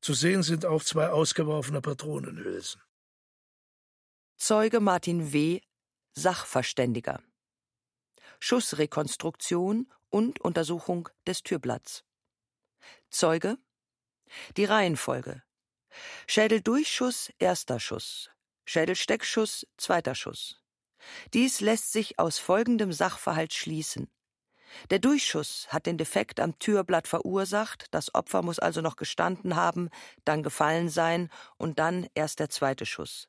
Zu 0.00 0.14
sehen 0.14 0.42
sind 0.42 0.66
auch 0.66 0.82
zwei 0.82 1.10
ausgeworfene 1.10 1.80
Patronenhülsen. 1.80 2.82
Zeuge 4.36 4.80
Martin 4.80 5.32
W., 5.32 5.60
Sachverständiger. 6.14 7.22
Schussrekonstruktion 8.40 9.92
und 10.10 10.40
Untersuchung 10.40 11.08
des 11.26 11.42
Türblatts. 11.42 12.04
Zeuge 13.10 13.58
Die 14.56 14.64
Reihenfolge 14.64 15.42
Schädeldurchschuss 16.26 17.30
erster 17.38 17.78
Schuss, 17.80 18.30
Schädelsteckschuss 18.64 19.66
zweiter 19.76 20.14
Schuss. 20.14 20.62
Dies 21.34 21.60
lässt 21.60 21.92
sich 21.92 22.18
aus 22.18 22.38
folgendem 22.38 22.92
Sachverhalt 22.92 23.52
schließen. 23.52 24.10
Der 24.90 24.98
Durchschuss 24.98 25.66
hat 25.68 25.86
den 25.86 25.98
Defekt 25.98 26.40
am 26.40 26.58
Türblatt 26.58 27.06
verursacht, 27.06 27.86
das 27.90 28.14
Opfer 28.14 28.42
muss 28.42 28.58
also 28.58 28.80
noch 28.80 28.96
gestanden 28.96 29.56
haben, 29.56 29.90
dann 30.24 30.42
gefallen 30.42 30.88
sein 30.88 31.30
und 31.58 31.78
dann 31.78 32.08
erst 32.14 32.38
der 32.38 32.48
zweite 32.48 32.86
Schuss. 32.86 33.28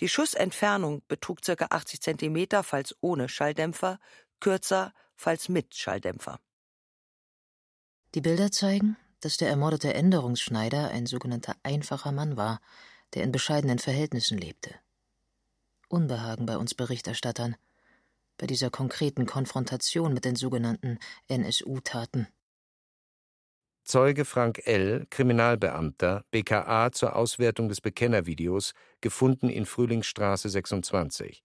Die 0.00 0.08
Schussentfernung 0.08 1.02
betrug 1.08 1.42
ca. 1.42 1.66
80 1.70 2.00
cm, 2.00 2.62
falls 2.62 2.96
ohne 3.00 3.28
Schalldämpfer, 3.28 3.98
kürzer, 4.40 4.92
falls 5.14 5.48
mit 5.48 5.74
Schalldämpfer. 5.74 6.40
Die 8.14 8.20
Bilder 8.22 8.50
zeigen, 8.50 8.96
dass 9.20 9.36
der 9.36 9.48
ermordete 9.48 9.92
Änderungsschneider 9.92 10.88
ein 10.88 11.06
sogenannter 11.06 11.56
einfacher 11.62 12.12
Mann 12.12 12.36
war, 12.36 12.60
der 13.14 13.22
in 13.22 13.32
bescheidenen 13.32 13.78
Verhältnissen 13.78 14.38
lebte. 14.38 14.74
Unbehagen 15.88 16.46
bei 16.46 16.56
uns 16.56 16.74
Berichterstattern, 16.74 17.56
bei 18.38 18.46
dieser 18.46 18.70
konkreten 18.70 19.26
Konfrontation 19.26 20.14
mit 20.14 20.24
den 20.24 20.36
sogenannten 20.36 20.98
NSU-Taten. 21.28 22.28
Zeuge 23.84 24.24
Frank 24.24 24.66
L., 24.66 25.06
Kriminalbeamter, 25.10 26.24
BKA 26.30 26.92
zur 26.92 27.16
Auswertung 27.16 27.68
des 27.68 27.80
Bekennervideos, 27.80 28.74
gefunden 29.00 29.48
in 29.48 29.64
Frühlingsstraße 29.64 30.48
26. 30.50 31.42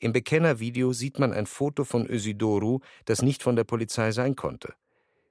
Im 0.00 0.12
Bekennervideo 0.12 0.92
sieht 0.92 1.18
man 1.18 1.32
ein 1.32 1.46
Foto 1.46 1.84
von 1.84 2.06
Ösidoru, 2.06 2.80
das 3.04 3.22
nicht 3.22 3.42
von 3.42 3.56
der 3.56 3.64
Polizei 3.64 4.12
sein 4.12 4.36
konnte. 4.36 4.74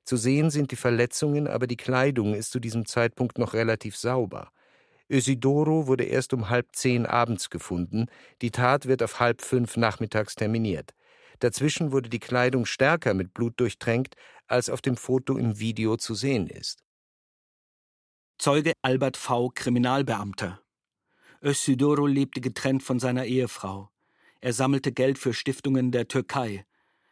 Zu 0.08 0.16
sehen 0.16 0.52
sind 0.52 0.72
die 0.72 0.78
Verletzungen, 0.78 1.48
aber 1.50 1.68
die 1.68 1.76
Kleidung 1.76 2.34
ist 2.34 2.52
zu 2.52 2.62
diesem 2.62 2.86
Zeitpunkt 2.86 3.38
noch 3.38 3.54
relativ 3.54 3.98
sauber. 3.98 4.54
Ösidoro 5.10 5.86
wurde 5.88 6.06
erst 6.06 6.32
um 6.32 6.50
halb 6.50 6.70
zehn 6.72 7.06
abends 7.06 7.50
gefunden, 7.50 8.06
die 8.42 8.52
Tat 8.52 8.88
wird 8.88 9.04
auf 9.04 9.20
halb 9.20 9.42
fünf 9.42 9.76
nachmittags 9.76 10.36
terminiert. 10.36 10.94
Dazwischen 11.40 11.92
wurde 11.92 12.08
die 12.08 12.22
Kleidung 12.22 12.66
stärker 12.66 13.14
mit 13.14 13.34
Blut 13.34 13.60
durchtränkt, 13.60 14.16
als 14.48 14.70
auf 14.70 14.82
dem 14.82 14.96
Foto 14.96 15.38
im 15.38 15.60
Video 15.60 15.98
zu 15.98 16.16
sehen 16.16 16.48
ist. 16.48 16.86
Zeuge 18.38 18.72
Albert 18.82 19.18
V., 19.18 19.52
Kriminalbeamter. 19.54 20.62
Ösidoro 21.44 22.06
lebte 22.06 22.40
getrennt 22.40 22.82
von 22.82 23.02
seiner 23.02 23.26
Ehefrau. 23.26 23.90
Er 24.40 24.54
sammelte 24.54 24.94
Geld 24.94 25.20
für 25.20 25.34
Stiftungen 25.34 25.92
der 25.92 26.08
Türkei. 26.08 26.66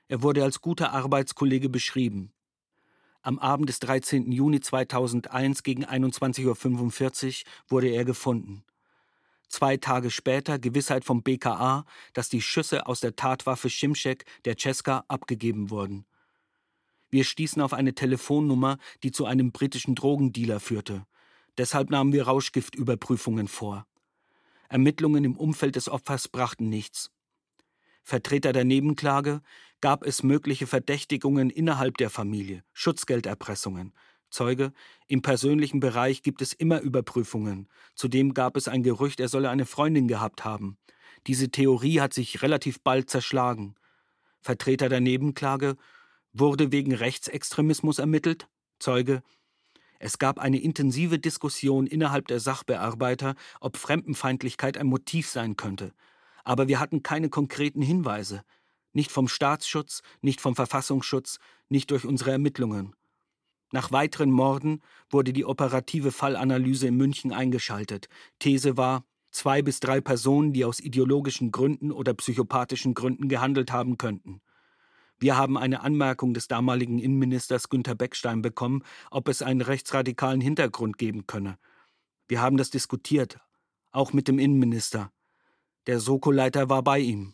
Er 0.08 0.22
wurde 0.22 0.46
als 0.46 0.62
guter 0.62 0.94
Arbeitskollege 0.94 1.68
beschrieben. 1.68 2.32
Am 3.25 3.39
Abend 3.39 3.70
des 3.70 3.79
13. 3.79 4.32
Juni 4.32 4.60
2001 4.60 5.63
gegen 5.63 5.84
21.45 5.84 6.46
Uhr 6.46 7.51
wurde 7.67 7.88
er 7.88 8.05
gefunden. 8.05 8.63
Zwei 9.48 9.77
Tage 9.77 10.12
später 10.12 10.60
Gewissheit 10.60 11.05
vom 11.05 11.24
BKA, 11.24 11.86
dass 12.13 12.29
die 12.29 12.44
Schüsse 12.44 12.86
aus 12.86 13.00
der 13.00 13.15
Tatwaffe 13.15 13.72
Schimschek 13.72 14.25
der 14.46 14.58
Cesca 14.60 15.05
abgegeben 15.08 15.72
wurden. 15.72 16.05
Wir 17.10 17.24
stießen 17.24 17.63
auf 17.63 17.74
eine 17.74 17.96
Telefonnummer, 17.96 18.77
die 19.01 19.12
zu 19.12 19.25
einem 19.25 19.51
britischen 19.51 19.96
Drogendealer 19.96 20.60
führte. 20.60 21.08
Deshalb 21.58 21.89
nahmen 21.89 22.13
wir 22.13 22.27
Rauschgiftüberprüfungen 22.27 23.48
vor. 23.48 23.88
Ermittlungen 24.70 25.24
im 25.24 25.36
Umfeld 25.36 25.77
des 25.77 25.89
Opfers 25.89 26.27
brachten 26.27 26.70
nichts. 26.70 27.10
Vertreter 28.05 28.53
der 28.53 28.65
Nebenklage, 28.65 29.41
gab 29.81 30.05
es 30.05 30.21
mögliche 30.21 30.67
Verdächtigungen 30.67 31.50
innerhalb 31.50 31.97
der 31.97 32.12
Familie, 32.12 32.63
Schutzgelderpressungen. 32.71 33.93
Zeuge, 34.29 34.74
im 35.07 35.24
persönlichen 35.24 35.79
Bereich 35.79 36.21
gibt 36.21 36.43
es 36.43 36.53
immer 36.53 36.81
Überprüfungen. 36.81 37.67
Zudem 37.95 38.35
gab 38.35 38.57
es 38.57 38.67
ein 38.67 38.83
Gerücht, 38.83 39.19
er 39.19 39.27
solle 39.27 39.50
eine 39.50 39.65
Freundin 39.65 40.07
gehabt 40.07 40.45
haben. 40.45 40.77
Diese 41.25 41.50
Theorie 41.50 42.00
hat 42.00 42.13
sich 42.13 42.43
relativ 42.43 42.79
bald 42.79 43.09
zerschlagen. 43.09 43.74
Vertreter 44.39 44.88
der 44.88 45.01
Nebenklage, 45.01 45.75
wurde 46.31 46.71
wegen 46.71 46.93
Rechtsextremismus 46.93 47.97
ermittelt. 47.97 48.47
Zeuge, 48.77 49.24
es 49.97 50.19
gab 50.19 50.38
eine 50.38 50.62
intensive 50.62 51.17
Diskussion 51.17 51.88
innerhalb 51.88 52.27
der 52.27 52.39
Sachbearbeiter, 52.39 53.33
ob 53.62 53.77
Fremdenfeindlichkeit 53.77 54.77
ein 54.77 54.85
Motiv 54.85 55.27
sein 55.27 55.55
könnte 55.55 55.91
aber 56.46 56.70
wir 56.70 56.80
hatten 56.80 57.04
keine 57.04 57.28
konkreten 57.30 57.82
Hinweise, 57.82 58.44
nicht 58.94 59.12
vom 59.12 59.28
Staatsschutz, 59.28 60.02
nicht 60.22 60.40
vom 60.40 60.56
Verfassungsschutz, 60.56 61.40
nicht 61.68 61.92
durch 61.92 62.06
unsere 62.06 62.32
Ermittlungen. 62.32 62.96
Nach 63.72 63.92
weiteren 63.92 64.32
Morden 64.32 64.82
wurde 65.10 65.34
die 65.34 65.44
operative 65.44 66.14
Fallanalyse 66.14 66.88
in 66.88 66.96
München 66.96 67.34
eingeschaltet. 67.34 68.08
These 68.40 68.78
war, 68.78 69.04
zwei 69.32 69.62
bis 69.62 69.82
drei 69.82 70.00
Personen, 70.00 70.54
die 70.54 70.64
aus 70.64 70.80
ideologischen 70.80 71.52
Gründen 71.52 71.92
oder 71.92 72.14
psychopathischen 72.14 72.94
Gründen 72.94 73.28
gehandelt 73.28 73.74
haben 73.74 73.98
könnten. 73.98 74.40
Wir 75.18 75.38
haben 75.38 75.58
eine 75.58 75.82
Anmerkung 75.82 76.34
des 76.34 76.48
damaligen 76.48 77.00
Innenministers 77.00 77.70
Günter 77.70 77.96
Beckstein 77.96 78.42
bekommen, 78.42 78.84
ob 79.12 79.28
es 79.28 79.42
einen 79.42 79.62
rechtsradikalen 79.62 80.42
Hintergrund 80.42 80.98
geben 80.98 81.25
könne. 81.25 81.58
Wir 82.28 82.42
haben 82.42 82.58
das 82.58 82.70
diskutiert, 82.70 83.40
auch 83.92 84.14
mit 84.14 84.28
dem 84.28 84.40
Innenminister. 84.40 85.12
Der 85.88 86.00
Soko-Leiter 86.00 86.68
war 86.70 86.82
bei 86.82 87.00
ihm. 87.00 87.34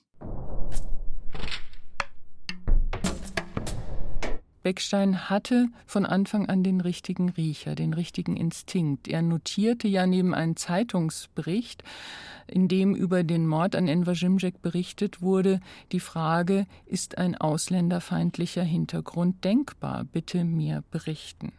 Beckstein 4.64 5.30
hatte 5.30 5.70
von 5.86 6.06
Anfang 6.06 6.48
an 6.48 6.64
den 6.64 6.82
richtigen 6.82 7.30
Riecher, 7.30 7.76
den 7.76 7.94
richtigen 7.94 8.38
Instinkt. 8.38 9.08
Er 9.08 9.22
notierte 9.22 9.88
ja 9.88 10.06
neben 10.06 10.36
einem 10.36 10.56
Zeitungsbericht, 10.56 11.84
in 12.48 12.68
dem 12.68 12.94
über 12.94 13.24
den 13.24 13.48
Mord 13.48 13.76
an 13.76 13.88
Enver 13.88 14.14
Jimjek 14.14 14.62
berichtet 14.62 15.22
wurde, 15.22 15.62
die 15.92 16.00
Frage, 16.00 16.68
ist 16.86 17.18
ein 17.18 17.36
ausländerfeindlicher 17.36 18.64
Hintergrund 18.64 19.44
denkbar? 19.44 20.04
Bitte 20.04 20.44
mir 20.44 20.84
berichten. 20.92 21.54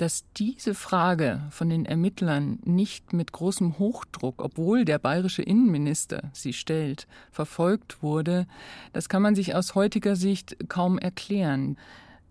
Dass 0.00 0.24
diese 0.38 0.74
Frage 0.74 1.42
von 1.50 1.68
den 1.68 1.84
Ermittlern 1.84 2.58
nicht 2.64 3.12
mit 3.12 3.32
großem 3.32 3.78
Hochdruck, 3.78 4.42
obwohl 4.42 4.86
der 4.86 4.98
bayerische 4.98 5.42
Innenminister 5.42 6.30
sie 6.32 6.54
stellt, 6.54 7.06
verfolgt 7.30 8.02
wurde, 8.02 8.46
das 8.94 9.10
kann 9.10 9.20
man 9.20 9.34
sich 9.34 9.54
aus 9.54 9.74
heutiger 9.74 10.16
Sicht 10.16 10.56
kaum 10.70 10.98
erklären. 10.98 11.76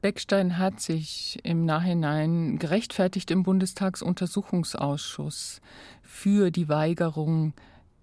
Beckstein 0.01 0.57
hat 0.57 0.79
sich 0.79 1.37
im 1.43 1.65
Nachhinein 1.65 2.57
gerechtfertigt 2.57 3.29
im 3.29 3.43
Bundestagsuntersuchungsausschuss 3.43 5.61
für 6.01 6.49
die 6.49 6.69
Weigerung 6.69 7.53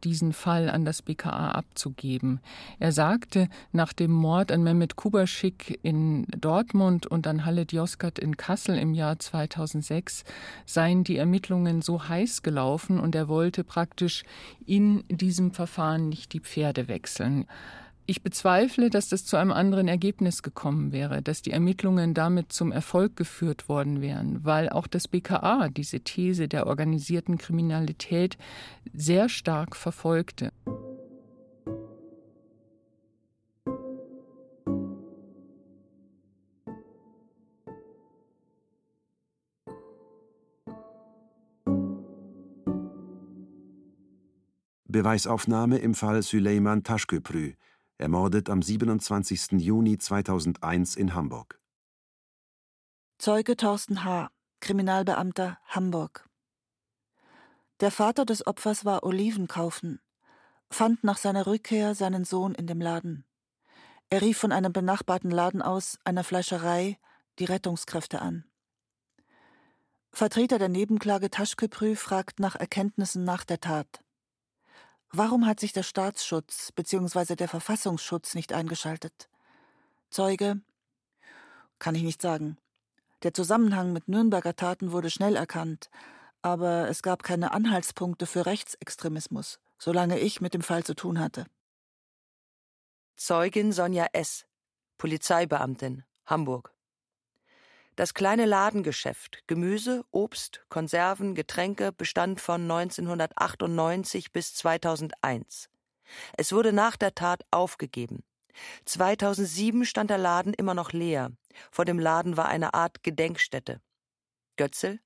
diesen 0.07 0.33
Fall 0.33 0.71
an 0.71 0.85
das 0.85 1.03
BKA 1.03 1.51
abzugeben. 1.51 2.39
Er 2.79 2.93
sagte, 2.93 3.49
nach 3.73 3.93
dem 3.93 4.13
Mord 4.13 4.53
an 4.53 4.63
Mehmet 4.63 4.95
Kubaschik 4.95 5.81
in 5.83 6.27
Dortmund 6.27 7.09
und 7.09 7.27
an 7.27 7.45
Halle 7.45 7.67
Joskat 7.69 8.21
in 8.21 8.37
Kassel 8.37 8.79
im 8.79 8.95
Jahr 8.95 9.19
2006 9.19 10.23
seien 10.65 11.03
die 11.03 11.17
Ermittlungen 11.17 11.83
so 11.83 12.09
heiß 12.09 12.45
gelaufen 12.45 13.01
und 13.01 13.17
er 13.17 13.27
wollte 13.27 13.65
praktisch 13.65 14.23
in 14.65 15.03
diesem 15.09 15.51
Verfahren 15.51 16.09
nicht 16.09 16.33
die 16.33 16.41
Pferde 16.41 16.87
wechseln. 16.87 17.47
Ich 18.09 18.23
bezweifle, 18.23 18.89
dass 18.89 19.09
das 19.09 19.25
zu 19.25 19.37
einem 19.37 19.51
anderen 19.51 19.89
Ergebnis 19.89 20.45
gekommen 20.45 20.93
wäre, 20.93 21.23
dass 21.23 21.43
die 21.43 21.51
Ermittlungen 21.51 22.15
damit 22.15 22.53
zum 22.53 22.71
Erfolg 22.71 23.17
geführt 23.17 23.69
worden 23.69 24.01
wären, 24.01 24.45
weil 24.45 24.69
auch 24.69 24.87
das 24.87 25.09
BKA 25.09 25.69
diese 25.71 25.99
These 25.99 26.47
der 26.47 26.69
organisierten 26.69 27.37
Kriminalität 27.37 28.39
sehr 28.95 29.29
stark 29.29 29.75
verfolgte. 29.75 30.53
Beweisaufnahme 44.85 45.79
im 45.79 45.95
Fall 45.95 46.23
Süleyman 46.23 46.85
Taschköprü, 46.85 47.55
ermordet 47.99 48.51
am 48.51 48.63
27. 48.63 49.53
Juni 49.53 49.99
2001 49.99 50.97
in 50.97 51.15
Hamburg. 51.15 51.61
Zeuge 53.19 53.57
Thorsten 53.57 54.05
H., 54.05 54.31
Kriminalbeamter, 54.61 55.59
Hamburg. 55.67 56.29
Der 57.81 57.91
Vater 57.91 58.25
des 58.25 58.47
Opfers 58.47 58.85
war 58.85 59.05
Oliven 59.05 59.49
kaufen, 59.49 60.01
fand 60.71 61.05
nach 61.05 61.19
seiner 61.19 61.47
Rückkehr 61.47 61.95
seinen 61.95 62.25
Sohn 62.25 62.55
in 62.55 62.67
dem 62.67 62.81
Laden. 62.81 63.25
Er 64.09 64.23
rief 64.23 64.39
von 64.39 64.53
einem 64.53 64.73
benachbarten 64.73 65.31
Laden 65.31 65.63
aus, 65.63 65.99
einer 66.05 66.25
Fleischerei, 66.25 66.99
die 67.39 67.45
Rettungskräfte 67.45 68.21
an. 68.23 68.45
Vertreter 70.13 70.59
der 70.59 70.69
Nebenklage 70.69 71.31
Taschköprü 71.31 71.97
fragt 71.97 72.41
nach 72.41 72.57
Erkenntnissen 72.57 73.25
nach 73.25 73.45
der 73.45 73.61
Tat. 73.61 74.03
Warum 75.11 75.47
hat 75.47 75.61
sich 75.61 75.73
der 75.73 75.83
Staatsschutz 75.83 76.73
bzw. 76.73 77.37
der 77.37 77.49
Verfassungsschutz 77.49 78.35
nicht 78.35 78.53
eingeschaltet? 78.53 79.29
Zeuge 80.11 80.61
kann 81.79 81.95
ich 81.95 82.03
nicht 82.03 82.23
sagen. 82.23 82.59
Der 83.23 83.35
Zusammenhang 83.35 83.93
mit 83.93 84.09
Nürnberger 84.09 84.57
Taten 84.57 84.93
wurde 84.93 85.11
schnell 85.11 85.37
erkannt, 85.37 85.91
aber 86.43 86.89
es 86.89 87.03
gab 87.03 87.23
keine 87.23 87.53
Anhaltspunkte 87.53 88.27
für 88.27 88.47
Rechtsextremismus, 88.47 89.59
solange 89.79 90.19
ich 90.19 90.41
mit 90.41 90.55
dem 90.55 90.63
Fall 90.63 90.85
zu 90.85 90.95
tun 90.95 91.19
hatte. 91.19 91.47
Zeugin 93.17 93.73
Sonja 93.73 94.07
S., 94.13 94.47
Polizeibeamtin, 94.99 96.05
Hamburg. 96.27 96.76
Das 97.97 98.13
kleine 98.13 98.45
Ladengeschäft 98.45 99.43
Gemüse, 99.47 100.05
Obst, 100.11 100.67
Konserven, 100.69 101.35
Getränke 101.35 101.93
bestand 101.93 102.43
von 102.43 102.61
1998 102.71 104.33
bis 104.33 104.55
2001. 104.55 105.71
Es 106.37 106.53
wurde 106.53 106.75
nach 106.75 106.97
der 106.97 107.15
Tat 107.15 107.47
aufgegeben. 107.51 108.23
2007 108.85 109.87
stand 109.87 110.11
der 110.11 110.19
Laden 110.19 110.53
immer 110.53 110.75
noch 110.75 110.93
leer. 110.93 111.33
Vor 111.71 111.87
dem 111.87 111.99
Laden 111.99 112.37
war 112.37 112.49
eine 112.49 112.75
Art 112.75 113.03
Gedenkstätte. 113.03 113.81
Götzel, 114.57 115.01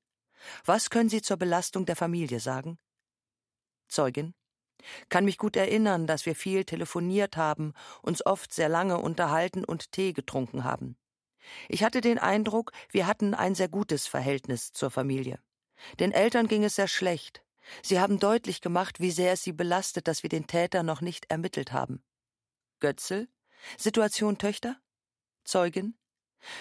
was 0.64 0.90
können 0.90 1.08
Sie 1.08 1.22
zur 1.22 1.36
Belastung 1.36 1.86
der 1.86 1.96
Familie 1.96 2.40
sagen? 2.40 2.76
Zeugin, 3.86 4.34
kann 5.08 5.24
mich 5.24 5.38
gut 5.38 5.54
erinnern, 5.54 6.08
dass 6.08 6.26
wir 6.26 6.34
viel 6.34 6.64
telefoniert 6.64 7.36
haben, 7.36 7.72
uns 8.02 8.26
oft 8.26 8.52
sehr 8.52 8.68
lange 8.68 8.98
unterhalten 8.98 9.64
und 9.64 9.92
Tee 9.92 10.12
getrunken 10.12 10.64
haben. 10.64 10.96
Ich 11.68 11.82
hatte 11.82 12.00
den 12.00 12.18
Eindruck, 12.18 12.72
wir 12.90 13.06
hatten 13.06 13.34
ein 13.34 13.54
sehr 13.54 13.68
gutes 13.68 14.06
Verhältnis 14.06 14.72
zur 14.72 14.90
Familie. 14.90 15.38
Den 15.98 16.12
Eltern 16.12 16.48
ging 16.48 16.64
es 16.64 16.76
sehr 16.76 16.88
schlecht. 16.88 17.42
Sie 17.82 18.00
haben 18.00 18.18
deutlich 18.18 18.60
gemacht, 18.60 19.00
wie 19.00 19.10
sehr 19.10 19.32
es 19.32 19.42
sie 19.42 19.52
belastet, 19.52 20.08
dass 20.08 20.22
wir 20.22 20.30
den 20.30 20.46
Täter 20.46 20.82
noch 20.82 21.00
nicht 21.00 21.30
ermittelt 21.30 21.72
haben. 21.72 22.02
Götzel? 22.80 23.28
Situation 23.76 24.38
Töchter? 24.38 24.76
Zeugin? 25.44 25.96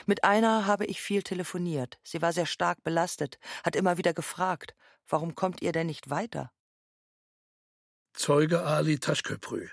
Mit 0.06 0.24
einer 0.24 0.66
habe 0.66 0.86
ich 0.86 1.02
viel 1.02 1.24
telefoniert. 1.24 2.00
Sie 2.04 2.22
war 2.22 2.34
sehr 2.34 2.46
stark 2.46 2.84
belastet, 2.84 3.40
hat 3.64 3.76
immer 3.76 3.98
wieder 3.98 4.14
gefragt, 4.14 4.76
warum 5.08 5.36
kommt 5.36 5.62
ihr 5.62 5.72
denn 5.72 5.88
nicht 5.88 6.10
weiter? 6.10 6.52
Zeuge 8.14 8.64
Ali 8.64 9.00
Taschköprü, 9.00 9.70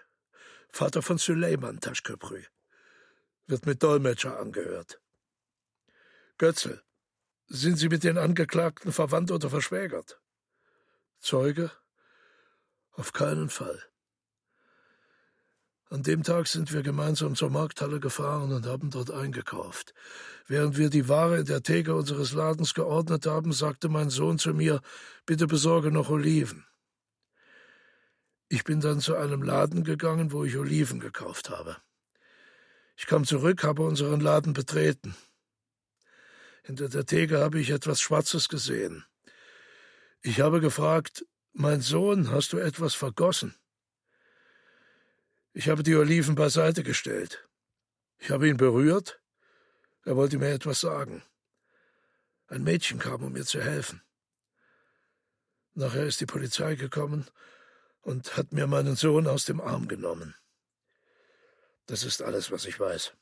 Vater 0.69 1.03
von 1.03 1.19
Süleyman 1.19 1.81
Taschköprü 1.81 2.45
wird 3.47 3.67
mit 3.67 3.83
Dolmetscher 3.83 4.39
angehört. 4.39 5.01
Götzel, 6.39 6.83
sind 7.49 7.77
Sie 7.77 7.89
mit 7.89 8.05
den 8.05 8.19
Angeklagten 8.19 8.93
verwandt 8.93 9.31
oder 9.31 9.49
verschwägert? 9.51 10.21
Zeuge? 11.21 11.71
Auf 12.93 13.13
keinen 13.13 13.51
Fall. 13.51 13.83
An 15.89 16.03
dem 16.03 16.25
Tag 16.25 16.49
sind 16.49 16.73
wir 16.73 16.83
gemeinsam 16.83 17.37
zur 17.37 17.51
Markthalle 17.51 18.01
gefahren 18.01 18.51
und 18.53 18.67
haben 18.67 18.91
dort 18.91 19.13
eingekauft. 19.13 19.95
Während 20.49 20.77
wir 20.77 20.91
die 20.91 21.09
Ware 21.09 21.39
in 21.39 21.47
der 21.47 21.63
Theke 21.63 21.95
unseres 21.95 22.33
Ladens 22.33 22.75
geordnet 22.75 23.27
haben, 23.27 23.53
sagte 23.53 23.89
mein 23.89 24.11
Sohn 24.11 24.39
zu 24.39 24.53
mir, 24.53 24.81
bitte 25.27 25.47
besorge 25.47 25.93
noch 25.93 26.11
Oliven. 26.11 26.67
Ich 28.49 28.65
bin 28.65 28.81
dann 28.81 29.01
zu 29.01 29.15
einem 29.15 29.43
Laden 29.43 29.85
gegangen, 29.85 30.33
wo 30.33 30.45
ich 30.45 30.57
Oliven 30.57 30.99
gekauft 30.99 31.51
habe. 31.51 31.77
Ich 32.97 33.07
kam 33.07 33.25
zurück, 33.25 33.63
habe 33.63 33.83
unseren 33.83 34.21
Laden 34.21 34.55
betreten. 34.55 35.15
Hinter 36.65 36.89
der 36.89 37.07
Theke 37.07 37.39
habe 37.39 37.61
ich 37.61 37.71
etwas 37.71 38.01
Schwarzes 38.01 38.49
gesehen. 38.49 39.05
Ich 40.23 40.41
habe 40.41 40.61
gefragt, 40.61 41.25
mein 41.53 41.81
Sohn, 41.81 42.31
hast 42.31 42.53
du 42.53 42.59
etwas 42.59 42.95
vergossen? 42.95 43.55
Ich 45.53 45.69
habe 45.69 45.83
die 45.83 45.95
Oliven 45.95 46.35
beiseite 46.35 46.83
gestellt. 46.83 47.49
Ich 48.19 48.31
habe 48.31 48.49
ihn 48.49 48.57
berührt. 48.57 49.21
Er 50.05 50.17
wollte 50.17 50.39
mir 50.39 50.51
etwas 50.51 50.81
sagen. 50.81 51.23
Ein 52.49 52.63
Mädchen 52.63 52.99
kam, 52.99 53.23
um 53.23 53.33
mir 53.33 53.45
zu 53.45 53.61
helfen. 53.61 54.03
Nachher 55.75 56.07
ist 56.07 56.21
die 56.21 56.27
Polizei 56.27 56.75
gekommen 56.75 57.27
und 58.01 58.37
hat 58.37 58.53
mir 58.53 58.67
meinen 58.67 58.97
Sohn 58.97 59.27
aus 59.27 59.45
dem 59.45 59.61
Arm 59.61 59.89
genommen. 59.89 60.35
Das 61.87 62.05
ist 62.05 62.23
alles, 62.23 62.51
was 62.51 62.65
ich 62.67 62.79
weiß. 62.79 63.13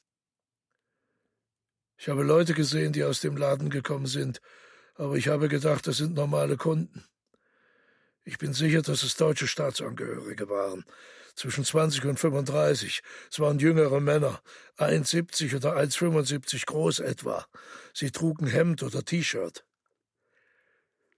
Ich 1.96 2.08
habe 2.08 2.22
Leute 2.22 2.54
gesehen, 2.54 2.92
die 2.92 3.04
aus 3.04 3.20
dem 3.20 3.36
Laden 3.36 3.70
gekommen 3.70 4.06
sind, 4.06 4.40
aber 4.94 5.16
ich 5.16 5.28
habe 5.28 5.48
gedacht, 5.48 5.86
das 5.86 5.98
sind 5.98 6.14
normale 6.14 6.56
Kunden. 6.56 7.04
Ich 8.24 8.38
bin 8.38 8.54
sicher, 8.54 8.82
dass 8.82 9.02
es 9.02 9.16
deutsche 9.16 9.46
Staatsangehörige 9.46 10.48
waren, 10.48 10.84
zwischen 11.34 11.64
20 11.64 12.04
und 12.06 12.18
35. 12.18 13.02
Es 13.30 13.38
waren 13.38 13.58
jüngere 13.58 14.00
Männer, 14.00 14.40
1,70 14.78 15.56
oder 15.56 15.76
1,75 15.76 16.64
groß 16.66 17.00
etwa. 17.00 17.46
Sie 17.92 18.10
trugen 18.10 18.46
Hemd 18.46 18.82
oder 18.82 19.04
T-Shirt. 19.04 19.64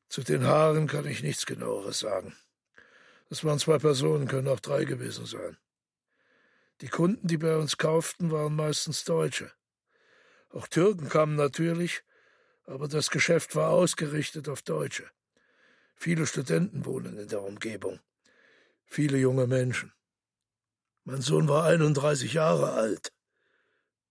Zu 0.08 0.22
den 0.22 0.44
Haaren 0.44 0.86
kann 0.88 1.06
ich 1.06 1.22
nichts 1.22 1.46
genaueres 1.46 2.00
sagen. 2.00 2.36
Es 3.28 3.44
waren 3.44 3.58
zwei 3.58 3.78
Personen, 3.78 4.28
können 4.28 4.48
auch 4.48 4.60
drei 4.60 4.84
gewesen 4.84 5.26
sein. 5.26 5.56
Die 6.82 6.88
Kunden, 6.88 7.26
die 7.26 7.38
bei 7.38 7.56
uns 7.56 7.78
kauften, 7.78 8.30
waren 8.30 8.54
meistens 8.54 9.04
Deutsche. 9.04 9.50
Auch 10.50 10.68
Türken 10.68 11.08
kamen 11.08 11.36
natürlich, 11.36 12.02
aber 12.64 12.88
das 12.88 13.10
Geschäft 13.10 13.56
war 13.56 13.70
ausgerichtet 13.70 14.48
auf 14.48 14.62
Deutsche. 14.62 15.08
Viele 15.94 16.26
Studenten 16.26 16.84
wohnen 16.84 17.16
in 17.18 17.28
der 17.28 17.42
Umgebung. 17.42 18.00
Viele 18.84 19.18
junge 19.18 19.46
Menschen. 19.46 19.92
Mein 21.04 21.22
Sohn 21.22 21.48
war 21.48 21.64
31 21.64 22.34
Jahre 22.34 22.72
alt. 22.72 23.12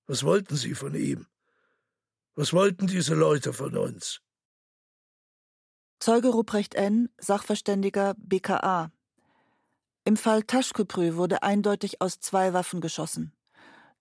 Was 0.08 0.24
wollten 0.24 0.56
Sie 0.56 0.74
von 0.74 0.96
ihm? 0.96 1.28
Was 2.36 2.54
wollten 2.54 2.88
diese 2.88 3.16
Leute 3.16 3.54
von 3.54 3.78
uns? 3.78 4.22
Zeuge 6.00 6.30
Ruprecht 6.30 6.76
N., 6.76 7.10
Sachverständiger 7.18 8.16
BKA, 8.18 8.92
im 10.06 10.18
Fall 10.18 10.44
Taschköprü 10.44 11.16
wurde 11.16 11.42
eindeutig 11.42 12.00
aus 12.00 12.20
zwei 12.20 12.54
Waffen 12.54 12.80
geschossen. 12.80 13.34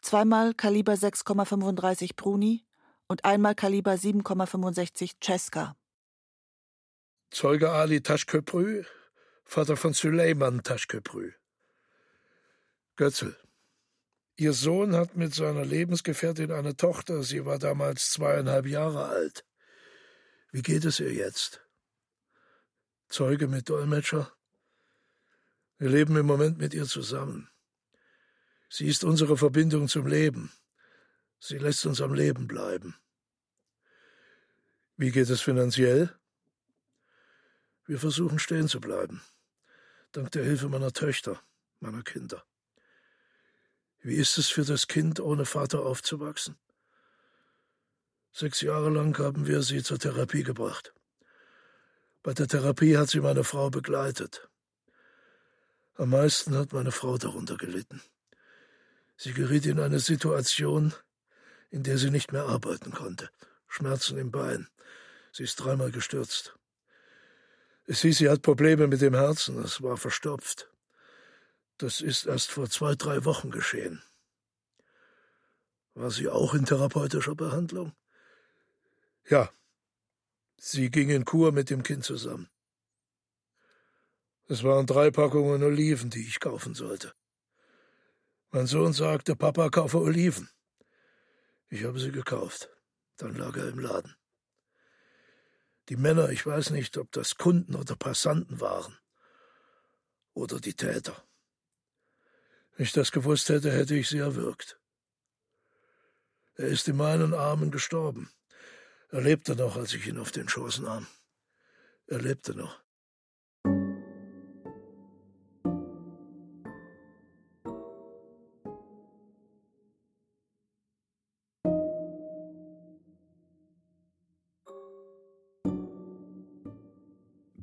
Zweimal 0.02 0.52
Kaliber 0.52 0.92
6,35 0.92 2.14
Bruni 2.14 2.66
und 3.08 3.24
einmal 3.24 3.54
Kaliber 3.54 3.92
7,65 3.92 5.12
Cesca. 5.22 5.76
Zeuge 7.30 7.70
Ali 7.70 8.02
Taschköprü, 8.02 8.84
Vater 9.44 9.78
von 9.78 9.94
Süleyman 9.94 10.62
Taschköprü. 10.62 11.32
Götzel. 12.96 13.34
Ihr 14.36 14.52
Sohn 14.52 14.94
hat 14.94 15.16
mit 15.16 15.34
seiner 15.34 15.64
Lebensgefährtin 15.64 16.52
eine 16.52 16.76
Tochter. 16.76 17.22
Sie 17.22 17.46
war 17.46 17.58
damals 17.58 18.10
zweieinhalb 18.10 18.66
Jahre 18.66 19.06
alt. 19.06 19.44
Wie 20.52 20.62
geht 20.62 20.84
es 20.84 21.00
ihr 21.00 21.12
jetzt? 21.12 21.66
Zeuge 23.08 23.48
mit 23.48 23.68
Dolmetscher. 23.68 24.32
Wir 25.78 25.90
leben 25.90 26.16
im 26.16 26.26
Moment 26.26 26.58
mit 26.58 26.72
ihr 26.74 26.86
zusammen. 26.86 27.48
Sie 28.68 28.86
ist 28.86 29.04
unsere 29.04 29.36
Verbindung 29.36 29.88
zum 29.88 30.06
Leben. 30.06 30.52
Sie 31.40 31.58
lässt 31.58 31.84
uns 31.86 32.00
am 32.00 32.14
Leben 32.14 32.46
bleiben. 32.46 32.96
Wie 34.96 35.10
geht 35.10 35.28
es 35.28 35.40
finanziell? 35.40 36.14
Wir 37.86 37.98
versuchen 37.98 38.38
stehen 38.38 38.68
zu 38.68 38.80
bleiben. 38.80 39.22
Dank 40.12 40.30
der 40.30 40.44
Hilfe 40.44 40.68
meiner 40.68 40.92
Töchter, 40.92 41.42
meiner 41.80 42.02
Kinder. 42.02 42.44
Wie 44.00 44.14
ist 44.14 44.38
es 44.38 44.48
für 44.48 44.64
das 44.64 44.86
Kind, 44.86 45.18
ohne 45.18 45.44
Vater 45.44 45.80
aufzuwachsen? 45.84 46.56
Sechs 48.32 48.60
Jahre 48.60 48.90
lang 48.90 49.18
haben 49.18 49.46
wir 49.46 49.62
sie 49.62 49.82
zur 49.82 49.98
Therapie 49.98 50.44
gebracht. 50.44 50.94
Bei 52.22 52.32
der 52.32 52.48
Therapie 52.48 52.96
hat 52.96 53.08
sie 53.08 53.20
meine 53.20 53.44
Frau 53.44 53.70
begleitet. 53.70 54.48
Am 55.96 56.10
meisten 56.10 56.56
hat 56.56 56.72
meine 56.72 56.90
Frau 56.90 57.18
darunter 57.18 57.56
gelitten. 57.56 58.02
Sie 59.16 59.32
geriet 59.32 59.66
in 59.66 59.78
eine 59.78 60.00
Situation, 60.00 60.92
in 61.70 61.84
der 61.84 61.98
sie 61.98 62.10
nicht 62.10 62.32
mehr 62.32 62.46
arbeiten 62.46 62.90
konnte. 62.90 63.30
Schmerzen 63.68 64.18
im 64.18 64.32
Bein. 64.32 64.68
Sie 65.32 65.44
ist 65.44 65.56
dreimal 65.56 65.92
gestürzt. 65.92 66.56
Es 67.86 68.00
hieß, 68.00 68.18
sie 68.18 68.28
hat 68.28 68.42
Probleme 68.42 68.88
mit 68.88 69.00
dem 69.02 69.14
Herzen, 69.14 69.58
es 69.62 69.82
war 69.82 69.96
verstopft. 69.96 70.68
Das 71.78 72.00
ist 72.00 72.26
erst 72.26 72.50
vor 72.50 72.68
zwei, 72.70 72.94
drei 72.94 73.24
Wochen 73.24 73.50
geschehen. 73.50 74.02
War 75.94 76.10
sie 76.10 76.28
auch 76.28 76.54
in 76.54 76.64
therapeutischer 76.64 77.34
Behandlung? 77.34 77.92
Ja. 79.28 79.50
Sie 80.56 80.90
ging 80.90 81.10
in 81.10 81.24
Kur 81.24 81.52
mit 81.52 81.70
dem 81.70 81.82
Kind 81.82 82.04
zusammen. 82.04 82.48
Es 84.46 84.62
waren 84.62 84.86
drei 84.86 85.10
Packungen 85.10 85.62
Oliven, 85.62 86.10
die 86.10 86.26
ich 86.26 86.38
kaufen 86.38 86.74
sollte. 86.74 87.14
Mein 88.50 88.66
Sohn 88.66 88.92
sagte, 88.92 89.34
Papa, 89.36 89.70
kaufe 89.70 89.98
Oliven. 89.98 90.50
Ich 91.70 91.84
habe 91.84 91.98
sie 91.98 92.12
gekauft. 92.12 92.68
Dann 93.16 93.34
lag 93.34 93.56
er 93.56 93.68
im 93.68 93.78
Laden. 93.78 94.14
Die 95.88 95.96
Männer, 95.96 96.28
ich 96.28 96.44
weiß 96.44 96.70
nicht, 96.70 96.98
ob 96.98 97.10
das 97.12 97.36
Kunden 97.36 97.74
oder 97.74 97.96
Passanten 97.96 98.60
waren. 98.60 98.98
Oder 100.34 100.60
die 100.60 100.74
Täter. 100.74 101.26
Wenn 102.76 102.84
ich 102.84 102.92
das 102.92 103.12
gewusst 103.12 103.48
hätte, 103.48 103.72
hätte 103.72 103.94
ich 103.94 104.08
sie 104.08 104.18
erwürgt. 104.18 104.78
Er 106.56 106.68
ist 106.68 106.86
in 106.86 106.96
meinen 106.96 107.34
Armen 107.34 107.70
gestorben. 107.70 108.30
Er 109.08 109.22
lebte 109.22 109.56
noch, 109.56 109.76
als 109.76 109.94
ich 109.94 110.06
ihn 110.06 110.18
auf 110.18 110.32
den 110.32 110.48
Schoß 110.48 110.80
nahm. 110.80 111.06
Er 112.06 112.20
lebte 112.20 112.54
noch. 112.54 112.83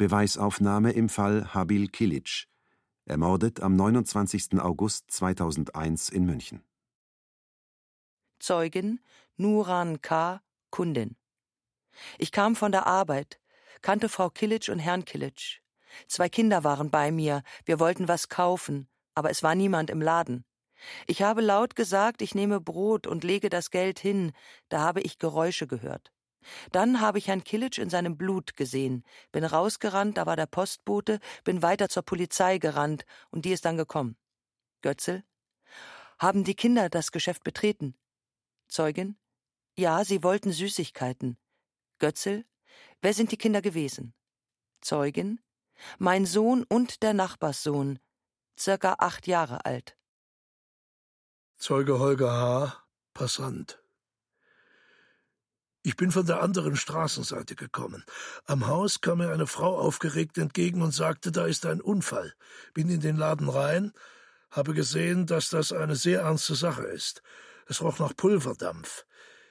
Beweisaufnahme 0.01 0.93
im 0.93 1.09
Fall 1.09 1.53
Habil 1.53 1.87
Kilic, 1.87 2.47
ermordet 3.05 3.59
am 3.59 3.75
29. 3.75 4.59
August 4.59 5.11
2001 5.11 6.09
in 6.09 6.25
München. 6.25 6.63
Zeugin 8.39 8.99
Nuran 9.37 10.01
K., 10.01 10.41
Kundin. 10.71 11.17
Ich 12.17 12.31
kam 12.31 12.55
von 12.55 12.71
der 12.71 12.87
Arbeit, 12.87 13.39
kannte 13.83 14.09
Frau 14.09 14.31
Kilic 14.31 14.69
und 14.69 14.79
Herrn 14.79 15.05
Kilic. 15.05 15.61
Zwei 16.07 16.29
Kinder 16.29 16.63
waren 16.63 16.89
bei 16.89 17.11
mir, 17.11 17.43
wir 17.65 17.79
wollten 17.79 18.07
was 18.07 18.27
kaufen, 18.27 18.89
aber 19.13 19.29
es 19.29 19.43
war 19.43 19.53
niemand 19.53 19.91
im 19.91 20.01
Laden. 20.01 20.45
Ich 21.05 21.21
habe 21.21 21.41
laut 21.41 21.75
gesagt, 21.75 22.23
ich 22.23 22.33
nehme 22.33 22.59
Brot 22.59 23.05
und 23.05 23.23
lege 23.23 23.51
das 23.51 23.69
Geld 23.69 23.99
hin, 23.99 24.31
da 24.67 24.79
habe 24.79 25.01
ich 25.01 25.19
Geräusche 25.19 25.67
gehört. 25.67 26.11
Dann 26.71 27.01
habe 27.01 27.17
ich 27.17 27.27
Herrn 27.27 27.43
Kilic 27.43 27.77
in 27.77 27.89
seinem 27.89 28.17
Blut 28.17 28.55
gesehen, 28.55 29.03
bin 29.31 29.43
rausgerannt, 29.43 30.17
da 30.17 30.25
war 30.25 30.35
der 30.35 30.45
Postbote, 30.45 31.19
bin 31.43 31.61
weiter 31.61 31.89
zur 31.89 32.03
Polizei 32.03 32.57
gerannt 32.57 33.05
und 33.29 33.45
die 33.45 33.51
ist 33.51 33.65
dann 33.65 33.77
gekommen. 33.77 34.17
Götzel? 34.81 35.23
Haben 36.19 36.43
die 36.43 36.55
Kinder 36.55 36.89
das 36.89 37.11
Geschäft 37.11 37.43
betreten? 37.43 37.95
Zeugin? 38.67 39.17
Ja, 39.77 40.03
sie 40.03 40.23
wollten 40.23 40.51
Süßigkeiten. 40.51 41.37
Götzel? 41.99 42.45
Wer 43.01 43.13
sind 43.13 43.31
die 43.31 43.37
Kinder 43.37 43.61
gewesen? 43.61 44.13
Zeugin? 44.81 45.39
Mein 45.97 46.25
Sohn 46.25 46.63
und 46.63 47.01
der 47.01 47.13
Nachbarssohn, 47.13 47.99
circa 48.57 48.95
acht 48.99 49.27
Jahre 49.27 49.65
alt. 49.65 49.97
Zeuge 51.57 51.99
Holger 51.99 52.31
H., 52.31 52.83
Passant. 53.13 53.80
Ich 55.83 55.95
bin 55.95 56.11
von 56.11 56.27
der 56.27 56.41
anderen 56.41 56.75
Straßenseite 56.75 57.55
gekommen. 57.55 58.05
Am 58.45 58.67
Haus 58.67 59.01
kam 59.01 59.17
mir 59.17 59.31
eine 59.31 59.47
Frau 59.47 59.79
aufgeregt 59.79 60.37
entgegen 60.37 60.83
und 60.83 60.93
sagte, 60.93 61.31
da 61.31 61.47
ist 61.47 61.65
ein 61.65 61.81
Unfall. 61.81 62.35
Bin 62.75 62.89
in 62.89 62.99
den 62.99 63.17
Laden 63.17 63.49
rein, 63.49 63.91
habe 64.51 64.75
gesehen, 64.75 65.25
dass 65.25 65.49
das 65.49 65.71
eine 65.71 65.95
sehr 65.95 66.21
ernste 66.21 66.53
Sache 66.53 66.83
ist. 66.83 67.23
Es 67.65 67.81
roch 67.81 67.97
nach 67.97 68.15
Pulverdampf. 68.15 69.05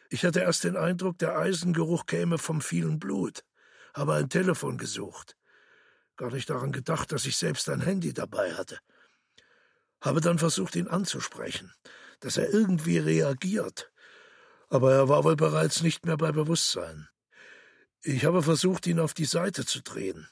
Ich 0.08 0.24
hatte 0.24 0.40
erst 0.40 0.62
den 0.62 0.76
Eindruck, 0.76 1.18
der 1.18 1.36
Eisengeruch 1.36 2.06
käme 2.06 2.38
vom 2.38 2.60
vielen 2.60 3.00
Blut, 3.00 3.44
habe 3.92 4.14
ein 4.14 4.28
Telefon 4.28 4.78
gesucht. 4.78 5.36
Gar 6.16 6.30
nicht 6.30 6.48
daran 6.48 6.70
gedacht, 6.70 7.10
dass 7.10 7.26
ich 7.26 7.36
selbst 7.36 7.68
ein 7.68 7.80
Handy 7.80 8.12
dabei 8.12 8.54
hatte. 8.54 8.78
Habe 10.00 10.20
dann 10.20 10.38
versucht, 10.38 10.76
ihn 10.76 10.86
anzusprechen, 10.86 11.72
dass 12.20 12.36
er 12.36 12.52
irgendwie 12.52 12.98
reagiert 12.98 13.90
aber 14.70 14.92
er 14.94 15.09
war 15.09 15.24
wohl 15.24 15.37
bereits 15.37 15.83
nicht 15.83 16.06
mehr 16.06 16.16
bei 16.16 16.33
Bewusstsein. 16.33 17.09
Ich 18.02 18.24
habe 18.24 18.42
versucht, 18.42 18.87
ihn 18.87 19.00
auf 19.00 19.12
die 19.12 19.26
Seite 19.26 19.66
zu 19.66 19.83
drehen. 19.83 20.28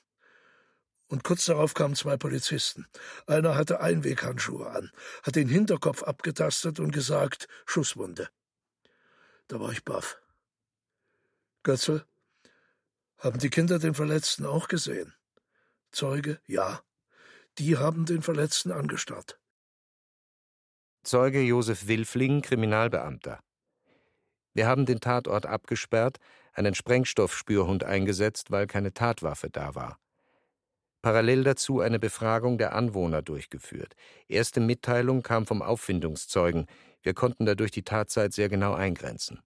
Und 1.09 1.25
kurz 1.25 1.47
darauf 1.47 1.75
kamen 1.75 1.95
zwei 1.95 2.17
Polizisten. 2.17 2.87
Einer 3.27 3.57
hatte 3.57 3.81
Einweghandschuhe 3.81 4.71
an, 4.71 4.91
hat 5.23 5.37
den 5.37 5.49
Hinterkopf 5.49 6.03
abgetastet 6.03 6.81
und 6.81 6.93
gesagt, 6.93 7.49
Schusswunde. 7.67 8.29
Da 9.49 9.59
war 9.61 9.73
ich 9.73 9.85
baff. 9.85 10.21
Götzel, 11.63 12.05
haben 13.19 13.39
die 13.39 13.51
Kinder 13.51 13.79
den 13.79 13.95
Verletzten 13.95 14.47
auch 14.47 14.69
gesehen? 14.69 15.15
Zeuge, 15.91 16.41
ja. 16.47 16.83
Die 17.59 17.77
haben 17.77 18.07
den 18.07 18.23
Verletzten 18.23 18.71
angestarrt. 18.71 19.41
Zeuge 21.03 21.41
Josef 21.41 21.89
Wilfling, 21.89 22.43
Kriminalbeamter. 22.43 23.41
Wir 24.59 24.67
haben 24.67 24.87
den 24.87 24.99
Tatort 24.99 25.47
abgesperrt, 25.47 26.19
einen 26.53 26.75
Sprengstoffspürhund 26.75 27.85
eingesetzt, 27.85 28.51
weil 28.51 28.67
keine 28.67 28.93
Tatwaffe 28.93 29.51
da 29.51 29.77
war. 29.77 30.01
Parallel 31.01 31.45
dazu 31.45 31.79
eine 31.79 32.01
Befragung 32.01 32.59
der 32.59 32.75
Anwohner 32.75 33.23
durchgeführt. 33.23 33.95
Erste 34.27 34.59
Mitteilung 34.59 35.23
kam 35.23 35.47
vom 35.47 35.63
Auffindungszeugen. 35.63 36.67
Wir 37.03 37.15
konnten 37.15 37.47
dadurch 37.47 37.71
die 37.71 37.85
Tatzeit 37.85 38.33
sehr 38.33 38.49
genau 38.49 38.75
eingrenzen. 38.75 39.39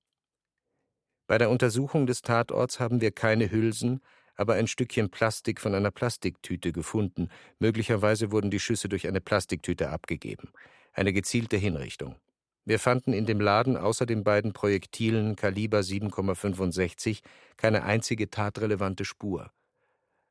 Bei 1.27 1.37
der 1.37 1.51
Untersuchung 1.51 2.07
des 2.07 2.23
Tatorts 2.23 2.81
haben 2.81 3.03
wir 3.03 3.13
keine 3.13 3.51
Hülsen, 3.51 4.01
aber 4.35 4.55
ein 4.55 4.67
Stückchen 4.67 5.11
Plastik 5.11 5.61
von 5.61 5.75
einer 5.75 5.91
Plastiktüte 5.91 6.73
gefunden. 6.73 7.29
Möglicherweise 7.59 8.33
wurden 8.33 8.51
die 8.51 8.61
Schüsse 8.61 8.89
durch 8.89 9.07
eine 9.07 9.21
Plastiktüte 9.21 9.91
abgegeben. 9.91 10.49
Eine 10.95 11.13
gezielte 11.13 11.59
Hinrichtung. 11.59 12.17
Wir 12.65 12.79
fanden 12.79 13.13
in 13.13 13.27
dem 13.27 13.41
Laden 13.41 13.77
außer 13.77 14.07
den 14.07 14.23
beiden 14.23 14.53
Projektilen 14.53 15.35
Kaliber 15.35 15.81
7,65 15.81 17.23
keine 17.57 17.83
einzige 17.83 18.31
tatrelevante 18.31 19.05
Spur. 19.05 19.51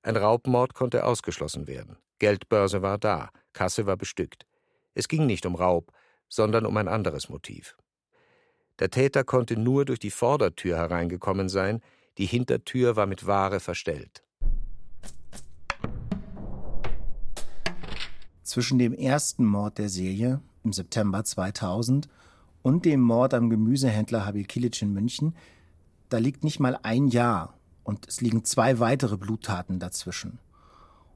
Ein 0.02 0.16
Raubmord 0.16 0.74
konnte 0.74 1.06
ausgeschlossen 1.06 1.68
werden. 1.68 1.98
Geldbörse 2.20 2.82
war 2.82 2.98
da, 2.98 3.32
Kasse 3.52 3.86
war 3.86 3.98
bestückt. 3.98 4.46
Es 4.94 5.08
ging 5.08 5.26
nicht 5.26 5.46
um 5.46 5.56
Raub, 5.56 5.92
sondern 6.30 6.66
um 6.66 6.78
ein 6.78 6.88
anderes 6.88 7.28
Motiv. 7.28 7.76
Der 8.80 8.90
Täter 8.90 9.24
konnte 9.24 9.60
nur 9.60 9.86
durch 9.86 10.00
die 10.00 10.10
Vordertür 10.10 10.78
hereingekommen 10.78 11.50
sein, 11.50 11.82
die 12.18 12.26
Hintertür 12.26 12.96
war 12.96 13.08
mit 13.08 13.28
Ware 13.28 13.60
verstellt. 13.60 14.24
Zwischen 18.42 18.80
dem 18.80 18.94
ersten 18.94 19.46
Mord 19.46 19.78
der 19.78 19.90
Serie 19.90 20.42
im 20.64 20.74
September 20.74 21.24
2000 21.24 22.08
und 22.62 22.86
dem 22.86 23.02
Mord 23.02 23.34
am 23.34 23.50
Gemüsehändler 23.50 24.26
Habil 24.26 24.46
Kilic 24.46 24.82
in 24.82 24.94
München 24.94 25.34
da 26.12 26.18
liegt 26.18 26.44
nicht 26.44 26.60
mal 26.60 26.78
ein 26.84 27.08
Jahr 27.08 27.58
und 27.84 28.08
es 28.08 28.20
liegen 28.20 28.44
zwei 28.44 28.80
weitere 28.80 29.18
Bluttaten 29.18 29.80
dazwischen. 29.80 30.40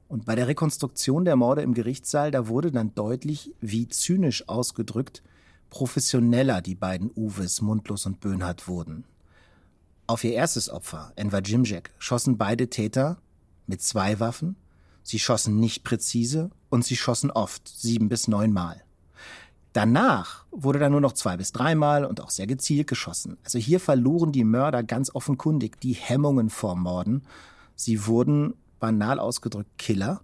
Und 0.08 0.24
bei 0.24 0.34
der 0.34 0.48
Rekonstruktion 0.48 1.26
der 1.26 1.36
Morde 1.36 1.60
im 1.62 1.74
Gerichtssaal, 1.74 2.30
da 2.30 2.48
wurde 2.48 2.72
dann 2.72 2.94
deutlich, 2.94 3.52
wie 3.60 3.88
zynisch 3.88 4.48
ausgedrückt, 4.48 5.22
professioneller 5.68 6.62
die 6.62 6.74
beiden 6.74 7.10
Uwes, 7.14 7.60
Mundlos 7.60 8.06
und 8.06 8.20
Böhnhardt 8.20 8.68
wurden. 8.68 9.04
Auf 10.06 10.24
ihr 10.24 10.32
erstes 10.32 10.70
Opfer, 10.70 11.12
Enver 11.16 11.42
Jimjek, 11.42 11.92
schossen 11.98 12.38
beide 12.38 12.70
Täter 12.70 13.18
mit 13.66 13.82
zwei 13.82 14.18
Waffen. 14.18 14.56
Sie 15.02 15.18
schossen 15.18 15.60
nicht 15.60 15.84
präzise 15.84 16.50
und 16.70 16.86
sie 16.86 16.96
schossen 16.96 17.30
oft, 17.30 17.68
sieben 17.68 18.08
bis 18.08 18.28
neunmal. 18.28 18.85
Danach 19.76 20.46
wurde 20.52 20.78
dann 20.78 20.92
nur 20.92 21.02
noch 21.02 21.12
zwei 21.12 21.36
bis 21.36 21.52
dreimal 21.52 22.06
und 22.06 22.22
auch 22.22 22.30
sehr 22.30 22.46
gezielt 22.46 22.86
geschossen. 22.86 23.36
Also 23.44 23.58
hier 23.58 23.78
verloren 23.78 24.32
die 24.32 24.42
Mörder 24.42 24.82
ganz 24.82 25.14
offenkundig 25.14 25.78
die 25.80 25.92
Hemmungen 25.92 26.48
vor 26.48 26.76
Morden. 26.76 27.24
Sie 27.74 28.06
wurden 28.06 28.54
banal 28.80 29.20
ausgedrückt 29.20 29.76
Killer 29.76 30.22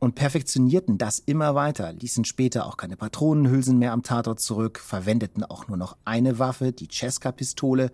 und 0.00 0.16
perfektionierten 0.16 0.98
das 0.98 1.20
immer 1.20 1.54
weiter, 1.54 1.92
ließen 1.92 2.24
später 2.24 2.66
auch 2.66 2.76
keine 2.76 2.96
Patronenhülsen 2.96 3.78
mehr 3.78 3.92
am 3.92 4.02
Tatort 4.02 4.40
zurück, 4.40 4.80
verwendeten 4.80 5.44
auch 5.44 5.68
nur 5.68 5.76
noch 5.76 5.96
eine 6.04 6.40
Waffe, 6.40 6.72
die 6.72 6.88
Cesca-Pistole. 6.88 7.92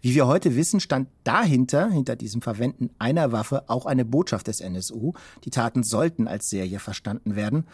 Wie 0.00 0.14
wir 0.14 0.26
heute 0.26 0.56
wissen, 0.56 0.80
stand 0.80 1.08
dahinter, 1.24 1.90
hinter 1.90 2.16
diesem 2.16 2.40
Verwenden 2.40 2.88
einer 2.98 3.32
Waffe, 3.32 3.68
auch 3.68 3.84
eine 3.84 4.06
Botschaft 4.06 4.46
des 4.46 4.62
NSU. 4.62 5.12
Die 5.44 5.50
Taten 5.50 5.82
sollten 5.82 6.26
als 6.26 6.48
Serie 6.48 6.78
verstanden 6.78 7.36
werden. 7.36 7.66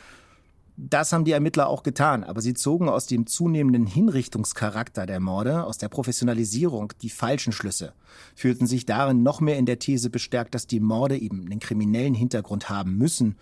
Das 0.81 1.13
haben 1.13 1.25
die 1.25 1.33
Ermittler 1.33 1.67
auch 1.67 1.83
getan, 1.83 2.23
aber 2.23 2.41
sie 2.41 2.55
zogen 2.55 2.89
aus 2.89 3.07
dem 3.07 3.27
zunehmenden 3.27 3.85
Hinrichtungscharakter 3.85 5.07
der 5.07 5.19
Morde, 5.19 5.65
aus 5.65 5.77
der 5.77 5.89
Professionalisierung 5.89 6.93
die 7.03 7.11
falschen 7.11 7.53
Schlüsse, 7.53 7.95
fühlten 8.37 8.69
sich 8.69 8.87
darin 8.87 9.25
noch 9.25 9.41
mehr 9.41 9.59
in 9.59 9.67
der 9.67 9.81
These 9.81 10.09
bestärkt, 10.09 10.55
dass 10.55 10.69
die 10.69 10.79
Morde 10.79 11.19
eben 11.19 11.45
einen 11.45 11.59
kriminellen 11.59 12.15
Hintergrund 12.15 12.71
haben 12.71 12.97
müssen 12.97 13.37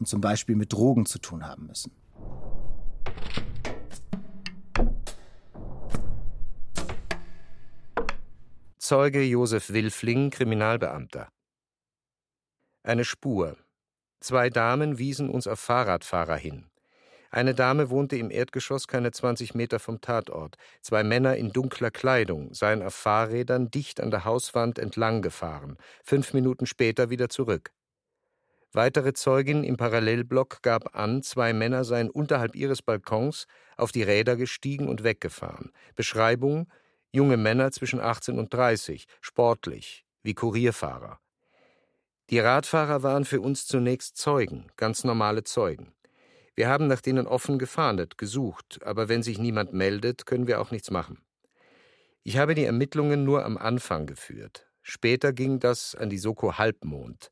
und 0.00 0.08
zum 0.08 0.20
Beispiel 0.20 0.56
mit 0.56 0.72
Drogen 0.72 1.06
zu 1.06 1.20
tun 1.20 1.46
haben 1.46 1.68
müssen. 1.68 1.92
Zeuge 8.78 9.22
Josef 9.22 9.72
Wilfling, 9.72 10.30
Kriminalbeamter. 10.30 11.28
Eine 12.82 13.04
Spur. 13.04 13.56
Zwei 14.18 14.50
Damen 14.50 14.98
wiesen 14.98 15.30
uns 15.30 15.46
auf 15.46 15.60
Fahrradfahrer 15.60 16.36
hin. 16.36 16.66
Eine 17.34 17.54
Dame 17.54 17.88
wohnte 17.88 18.16
im 18.16 18.30
Erdgeschoss 18.30 18.86
keine 18.86 19.10
20 19.10 19.54
Meter 19.54 19.78
vom 19.78 20.02
Tatort. 20.02 20.56
Zwei 20.82 21.02
Männer 21.02 21.34
in 21.36 21.50
dunkler 21.50 21.90
Kleidung 21.90 22.52
seien 22.52 22.82
auf 22.82 22.94
Fahrrädern 22.94 23.70
dicht 23.70 24.02
an 24.02 24.10
der 24.10 24.26
Hauswand 24.26 24.78
entlang 24.78 25.22
gefahren, 25.22 25.78
fünf 26.04 26.34
Minuten 26.34 26.66
später 26.66 27.08
wieder 27.08 27.30
zurück. 27.30 27.72
Weitere 28.74 29.14
Zeugin 29.14 29.64
im 29.64 29.78
Parallelblock 29.78 30.60
gab 30.60 30.94
an, 30.94 31.22
zwei 31.22 31.54
Männer 31.54 31.84
seien 31.84 32.10
unterhalb 32.10 32.54
ihres 32.54 32.82
Balkons 32.82 33.46
auf 33.78 33.92
die 33.92 34.02
Räder 34.02 34.36
gestiegen 34.36 34.86
und 34.86 35.02
weggefahren. 35.02 35.72
Beschreibung: 35.96 36.70
junge 37.12 37.38
Männer 37.38 37.70
zwischen 37.70 38.00
18 38.00 38.38
und 38.38 38.52
30, 38.52 39.06
sportlich, 39.22 40.04
wie 40.22 40.34
Kurierfahrer. 40.34 41.18
Die 42.28 42.40
Radfahrer 42.40 43.02
waren 43.02 43.24
für 43.24 43.40
uns 43.40 43.66
zunächst 43.66 44.18
Zeugen, 44.18 44.70
ganz 44.76 45.02
normale 45.02 45.44
Zeugen. 45.44 45.94
Wir 46.54 46.68
haben 46.68 46.86
nach 46.86 47.00
denen 47.00 47.26
offen 47.26 47.58
gefahndet, 47.58 48.18
gesucht, 48.18 48.80
aber 48.84 49.08
wenn 49.08 49.22
sich 49.22 49.38
niemand 49.38 49.72
meldet, 49.72 50.26
können 50.26 50.46
wir 50.46 50.60
auch 50.60 50.70
nichts 50.70 50.90
machen. 50.90 51.18
Ich 52.24 52.36
habe 52.36 52.54
die 52.54 52.64
Ermittlungen 52.64 53.24
nur 53.24 53.44
am 53.44 53.56
Anfang 53.56 54.06
geführt. 54.06 54.68
Später 54.82 55.32
ging 55.32 55.60
das 55.60 55.94
an 55.94 56.10
die 56.10 56.18
Soko 56.18 56.58
Halbmond. 56.58 57.30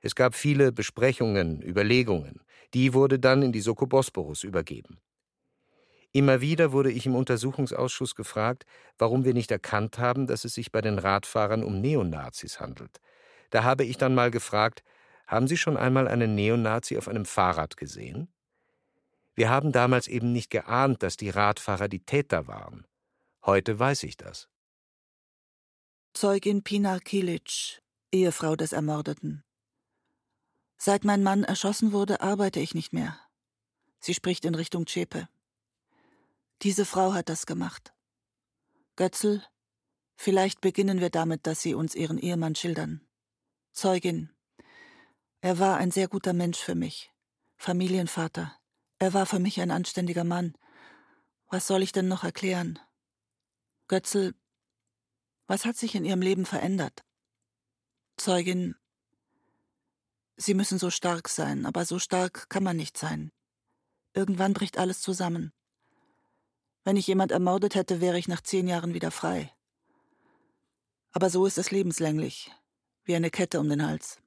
Es 0.00 0.14
gab 0.14 0.34
viele 0.34 0.72
Besprechungen, 0.72 1.62
Überlegungen. 1.62 2.40
Die 2.74 2.94
wurde 2.94 3.18
dann 3.18 3.42
in 3.42 3.52
die 3.52 3.60
Soko 3.60 3.86
Bosporus 3.86 4.44
übergeben. 4.44 5.00
Immer 6.12 6.40
wieder 6.40 6.72
wurde 6.72 6.90
ich 6.90 7.06
im 7.06 7.14
Untersuchungsausschuss 7.14 8.14
gefragt, 8.14 8.64
warum 8.98 9.24
wir 9.24 9.34
nicht 9.34 9.50
erkannt 9.50 9.98
haben, 9.98 10.26
dass 10.26 10.44
es 10.44 10.54
sich 10.54 10.72
bei 10.72 10.80
den 10.80 10.98
Radfahrern 10.98 11.62
um 11.62 11.80
Neonazis 11.80 12.58
handelt. 12.60 13.00
Da 13.50 13.64
habe 13.64 13.84
ich 13.84 13.98
dann 13.98 14.14
mal 14.14 14.30
gefragt, 14.30 14.82
haben 15.26 15.46
Sie 15.48 15.56
schon 15.56 15.76
einmal 15.76 16.08
einen 16.08 16.34
Neonazi 16.34 16.96
auf 16.96 17.08
einem 17.08 17.26
Fahrrad 17.26 17.76
gesehen? 17.76 18.28
Wir 19.36 19.50
haben 19.50 19.70
damals 19.70 20.08
eben 20.08 20.32
nicht 20.32 20.50
geahnt, 20.50 21.02
dass 21.02 21.18
die 21.18 21.28
Radfahrer 21.28 21.88
die 21.88 22.04
Täter 22.04 22.46
waren. 22.46 22.86
Heute 23.44 23.78
weiß 23.78 24.02
ich 24.04 24.16
das. 24.16 24.48
Zeugin 26.14 26.62
Pinar 26.62 27.00
Kilic, 27.00 27.82
Ehefrau 28.10 28.56
des 28.56 28.72
Ermordeten. 28.72 29.44
Seit 30.78 31.04
mein 31.04 31.22
Mann 31.22 31.44
erschossen 31.44 31.92
wurde, 31.92 32.22
arbeite 32.22 32.60
ich 32.60 32.74
nicht 32.74 32.94
mehr. 32.94 33.20
Sie 34.00 34.14
spricht 34.14 34.46
in 34.46 34.54
Richtung 34.54 34.86
Zschäpe. 34.86 35.28
Diese 36.62 36.86
Frau 36.86 37.12
hat 37.12 37.28
das 37.28 37.44
gemacht. 37.44 37.92
Götzl, 38.96 39.42
vielleicht 40.16 40.62
beginnen 40.62 41.00
wir 41.00 41.10
damit, 41.10 41.46
dass 41.46 41.60
Sie 41.60 41.74
uns 41.74 41.94
Ihren 41.94 42.16
Ehemann 42.16 42.54
schildern. 42.54 43.06
Zeugin, 43.72 44.30
er 45.42 45.58
war 45.58 45.76
ein 45.76 45.90
sehr 45.90 46.08
guter 46.08 46.32
Mensch 46.32 46.58
für 46.58 46.74
mich, 46.74 47.12
Familienvater, 47.58 48.55
er 48.98 49.14
war 49.14 49.26
für 49.26 49.38
mich 49.38 49.60
ein 49.60 49.70
anständiger 49.70 50.24
Mann. 50.24 50.56
Was 51.48 51.66
soll 51.66 51.82
ich 51.82 51.92
denn 51.92 52.08
noch 52.08 52.24
erklären? 52.24 52.78
Götzl, 53.88 54.34
was 55.46 55.64
hat 55.64 55.76
sich 55.76 55.94
in 55.94 56.04
Ihrem 56.04 56.22
Leben 56.22 56.44
verändert? 56.44 57.04
Zeugin, 58.16 58.74
Sie 60.36 60.54
müssen 60.54 60.78
so 60.78 60.90
stark 60.90 61.28
sein, 61.28 61.64
aber 61.64 61.84
so 61.86 61.98
stark 61.98 62.50
kann 62.50 62.62
man 62.62 62.76
nicht 62.76 62.98
sein. 62.98 63.32
Irgendwann 64.12 64.52
bricht 64.52 64.76
alles 64.76 65.00
zusammen. 65.00 65.52
Wenn 66.84 66.96
ich 66.96 67.06
jemand 67.06 67.32
ermordet 67.32 67.74
hätte, 67.74 68.00
wäre 68.00 68.18
ich 68.18 68.28
nach 68.28 68.42
zehn 68.42 68.68
Jahren 68.68 68.94
wieder 68.94 69.10
frei. 69.10 69.50
Aber 71.12 71.30
so 71.30 71.46
ist 71.46 71.58
es 71.58 71.70
lebenslänglich, 71.70 72.50
wie 73.04 73.16
eine 73.16 73.30
Kette 73.30 73.60
um 73.60 73.68
den 73.68 73.84
Hals. 73.84 74.18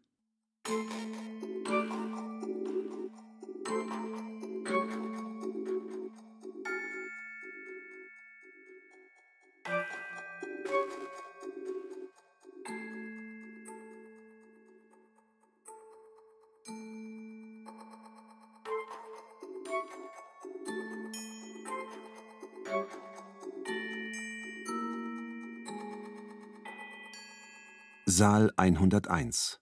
Saal 28.19 28.51
101 28.57 29.61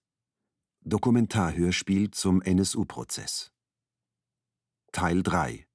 Dokumentarhörspiel 0.82 2.10
zum 2.10 2.42
NSU-Prozess 2.42 3.52
Teil 4.92 5.22
3 5.22 5.68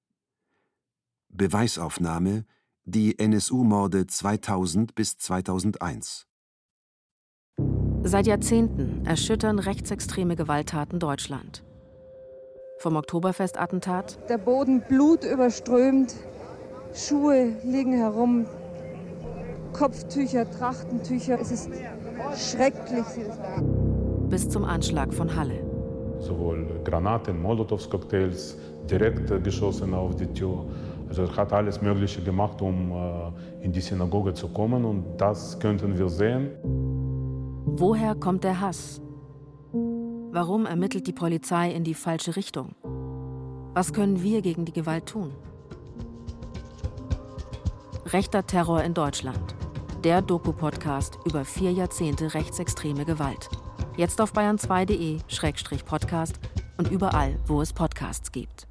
Beweisaufnahme 1.29 2.45
Die 2.83 3.21
NSU-Morde 3.21 4.09
2000 4.09 4.97
bis 4.97 5.17
2001 5.17 6.27
Seit 8.03 8.27
Jahrzehnten 8.27 9.07
erschüttern 9.07 9.61
rechtsextreme 9.61 10.35
Gewalttaten 10.35 10.99
Deutschland. 10.99 11.63
Vom 12.79 12.97
Oktoberfestattentat. 12.97 14.29
Der 14.29 14.39
Boden 14.39 14.83
blutüberströmt, 14.89 16.17
Schuhe 16.93 17.61
liegen 17.63 17.93
herum, 17.93 18.49
Kopftücher, 19.73 20.51
Trachtentücher. 20.51 21.41
Es 21.41 21.51
ist 21.51 21.71
schrecklich. 22.37 23.05
Bis 24.29 24.49
zum 24.49 24.65
Anschlag 24.65 25.13
von 25.13 25.35
Halle. 25.35 25.65
Sowohl 26.21 26.81
Granaten, 26.85 27.41
Molotows-Cocktails, 27.43 28.57
direkt 28.89 29.43
geschossen 29.43 29.95
auf 29.95 30.15
die 30.17 30.27
Tür. 30.27 30.65
Also 31.09 31.23
er 31.23 31.37
hat 31.37 31.53
alles 31.53 31.83
Mögliche 31.83 32.23
gemacht, 32.23 32.63
um 32.63 32.93
äh, 32.93 33.65
in 33.65 33.73
die 33.73 33.81
Synagoge 33.81 34.33
zu 34.35 34.49
kommen 34.49 34.85
und 34.85 35.05
das 35.19 35.59
könnten 35.59 35.99
wir 35.99 36.09
sehen. 36.09 36.51
Woher 37.67 38.15
kommt 38.15 38.45
der 38.45 38.61
Hass? 38.61 39.03
Warum 39.73 40.65
ermittelt 40.67 41.07
die 41.07 41.13
Polizei 41.13 41.71
in 41.73 41.85
die 41.85 41.95
falsche 41.95 42.37
Richtung? 42.37 42.71
Was 43.75 43.93
können 43.93 44.23
wir 44.23 44.43
gegen 44.43 44.65
die 44.65 44.73
Gewalt 44.73 45.07
tun? 45.07 45.33
Rechter 48.07 48.47
Terror 48.47 48.83
in 48.83 48.95
Deutschland 48.95 49.55
der 50.03 50.21
Doku-Podcast 50.21 51.19
über 51.25 51.45
vier 51.45 51.71
Jahrzehnte 51.73 52.35
rechtsextreme 52.35 53.05
Gewalt. 53.05 53.49
Jetzt 53.97 54.21
auf 54.21 54.33
bayern2.de-podcast 54.33 56.41
und 56.77 56.91
überall, 56.91 57.39
wo 57.47 57.63
es 57.63 57.73
Podcasts 57.73 58.33
gibt. 58.33 58.67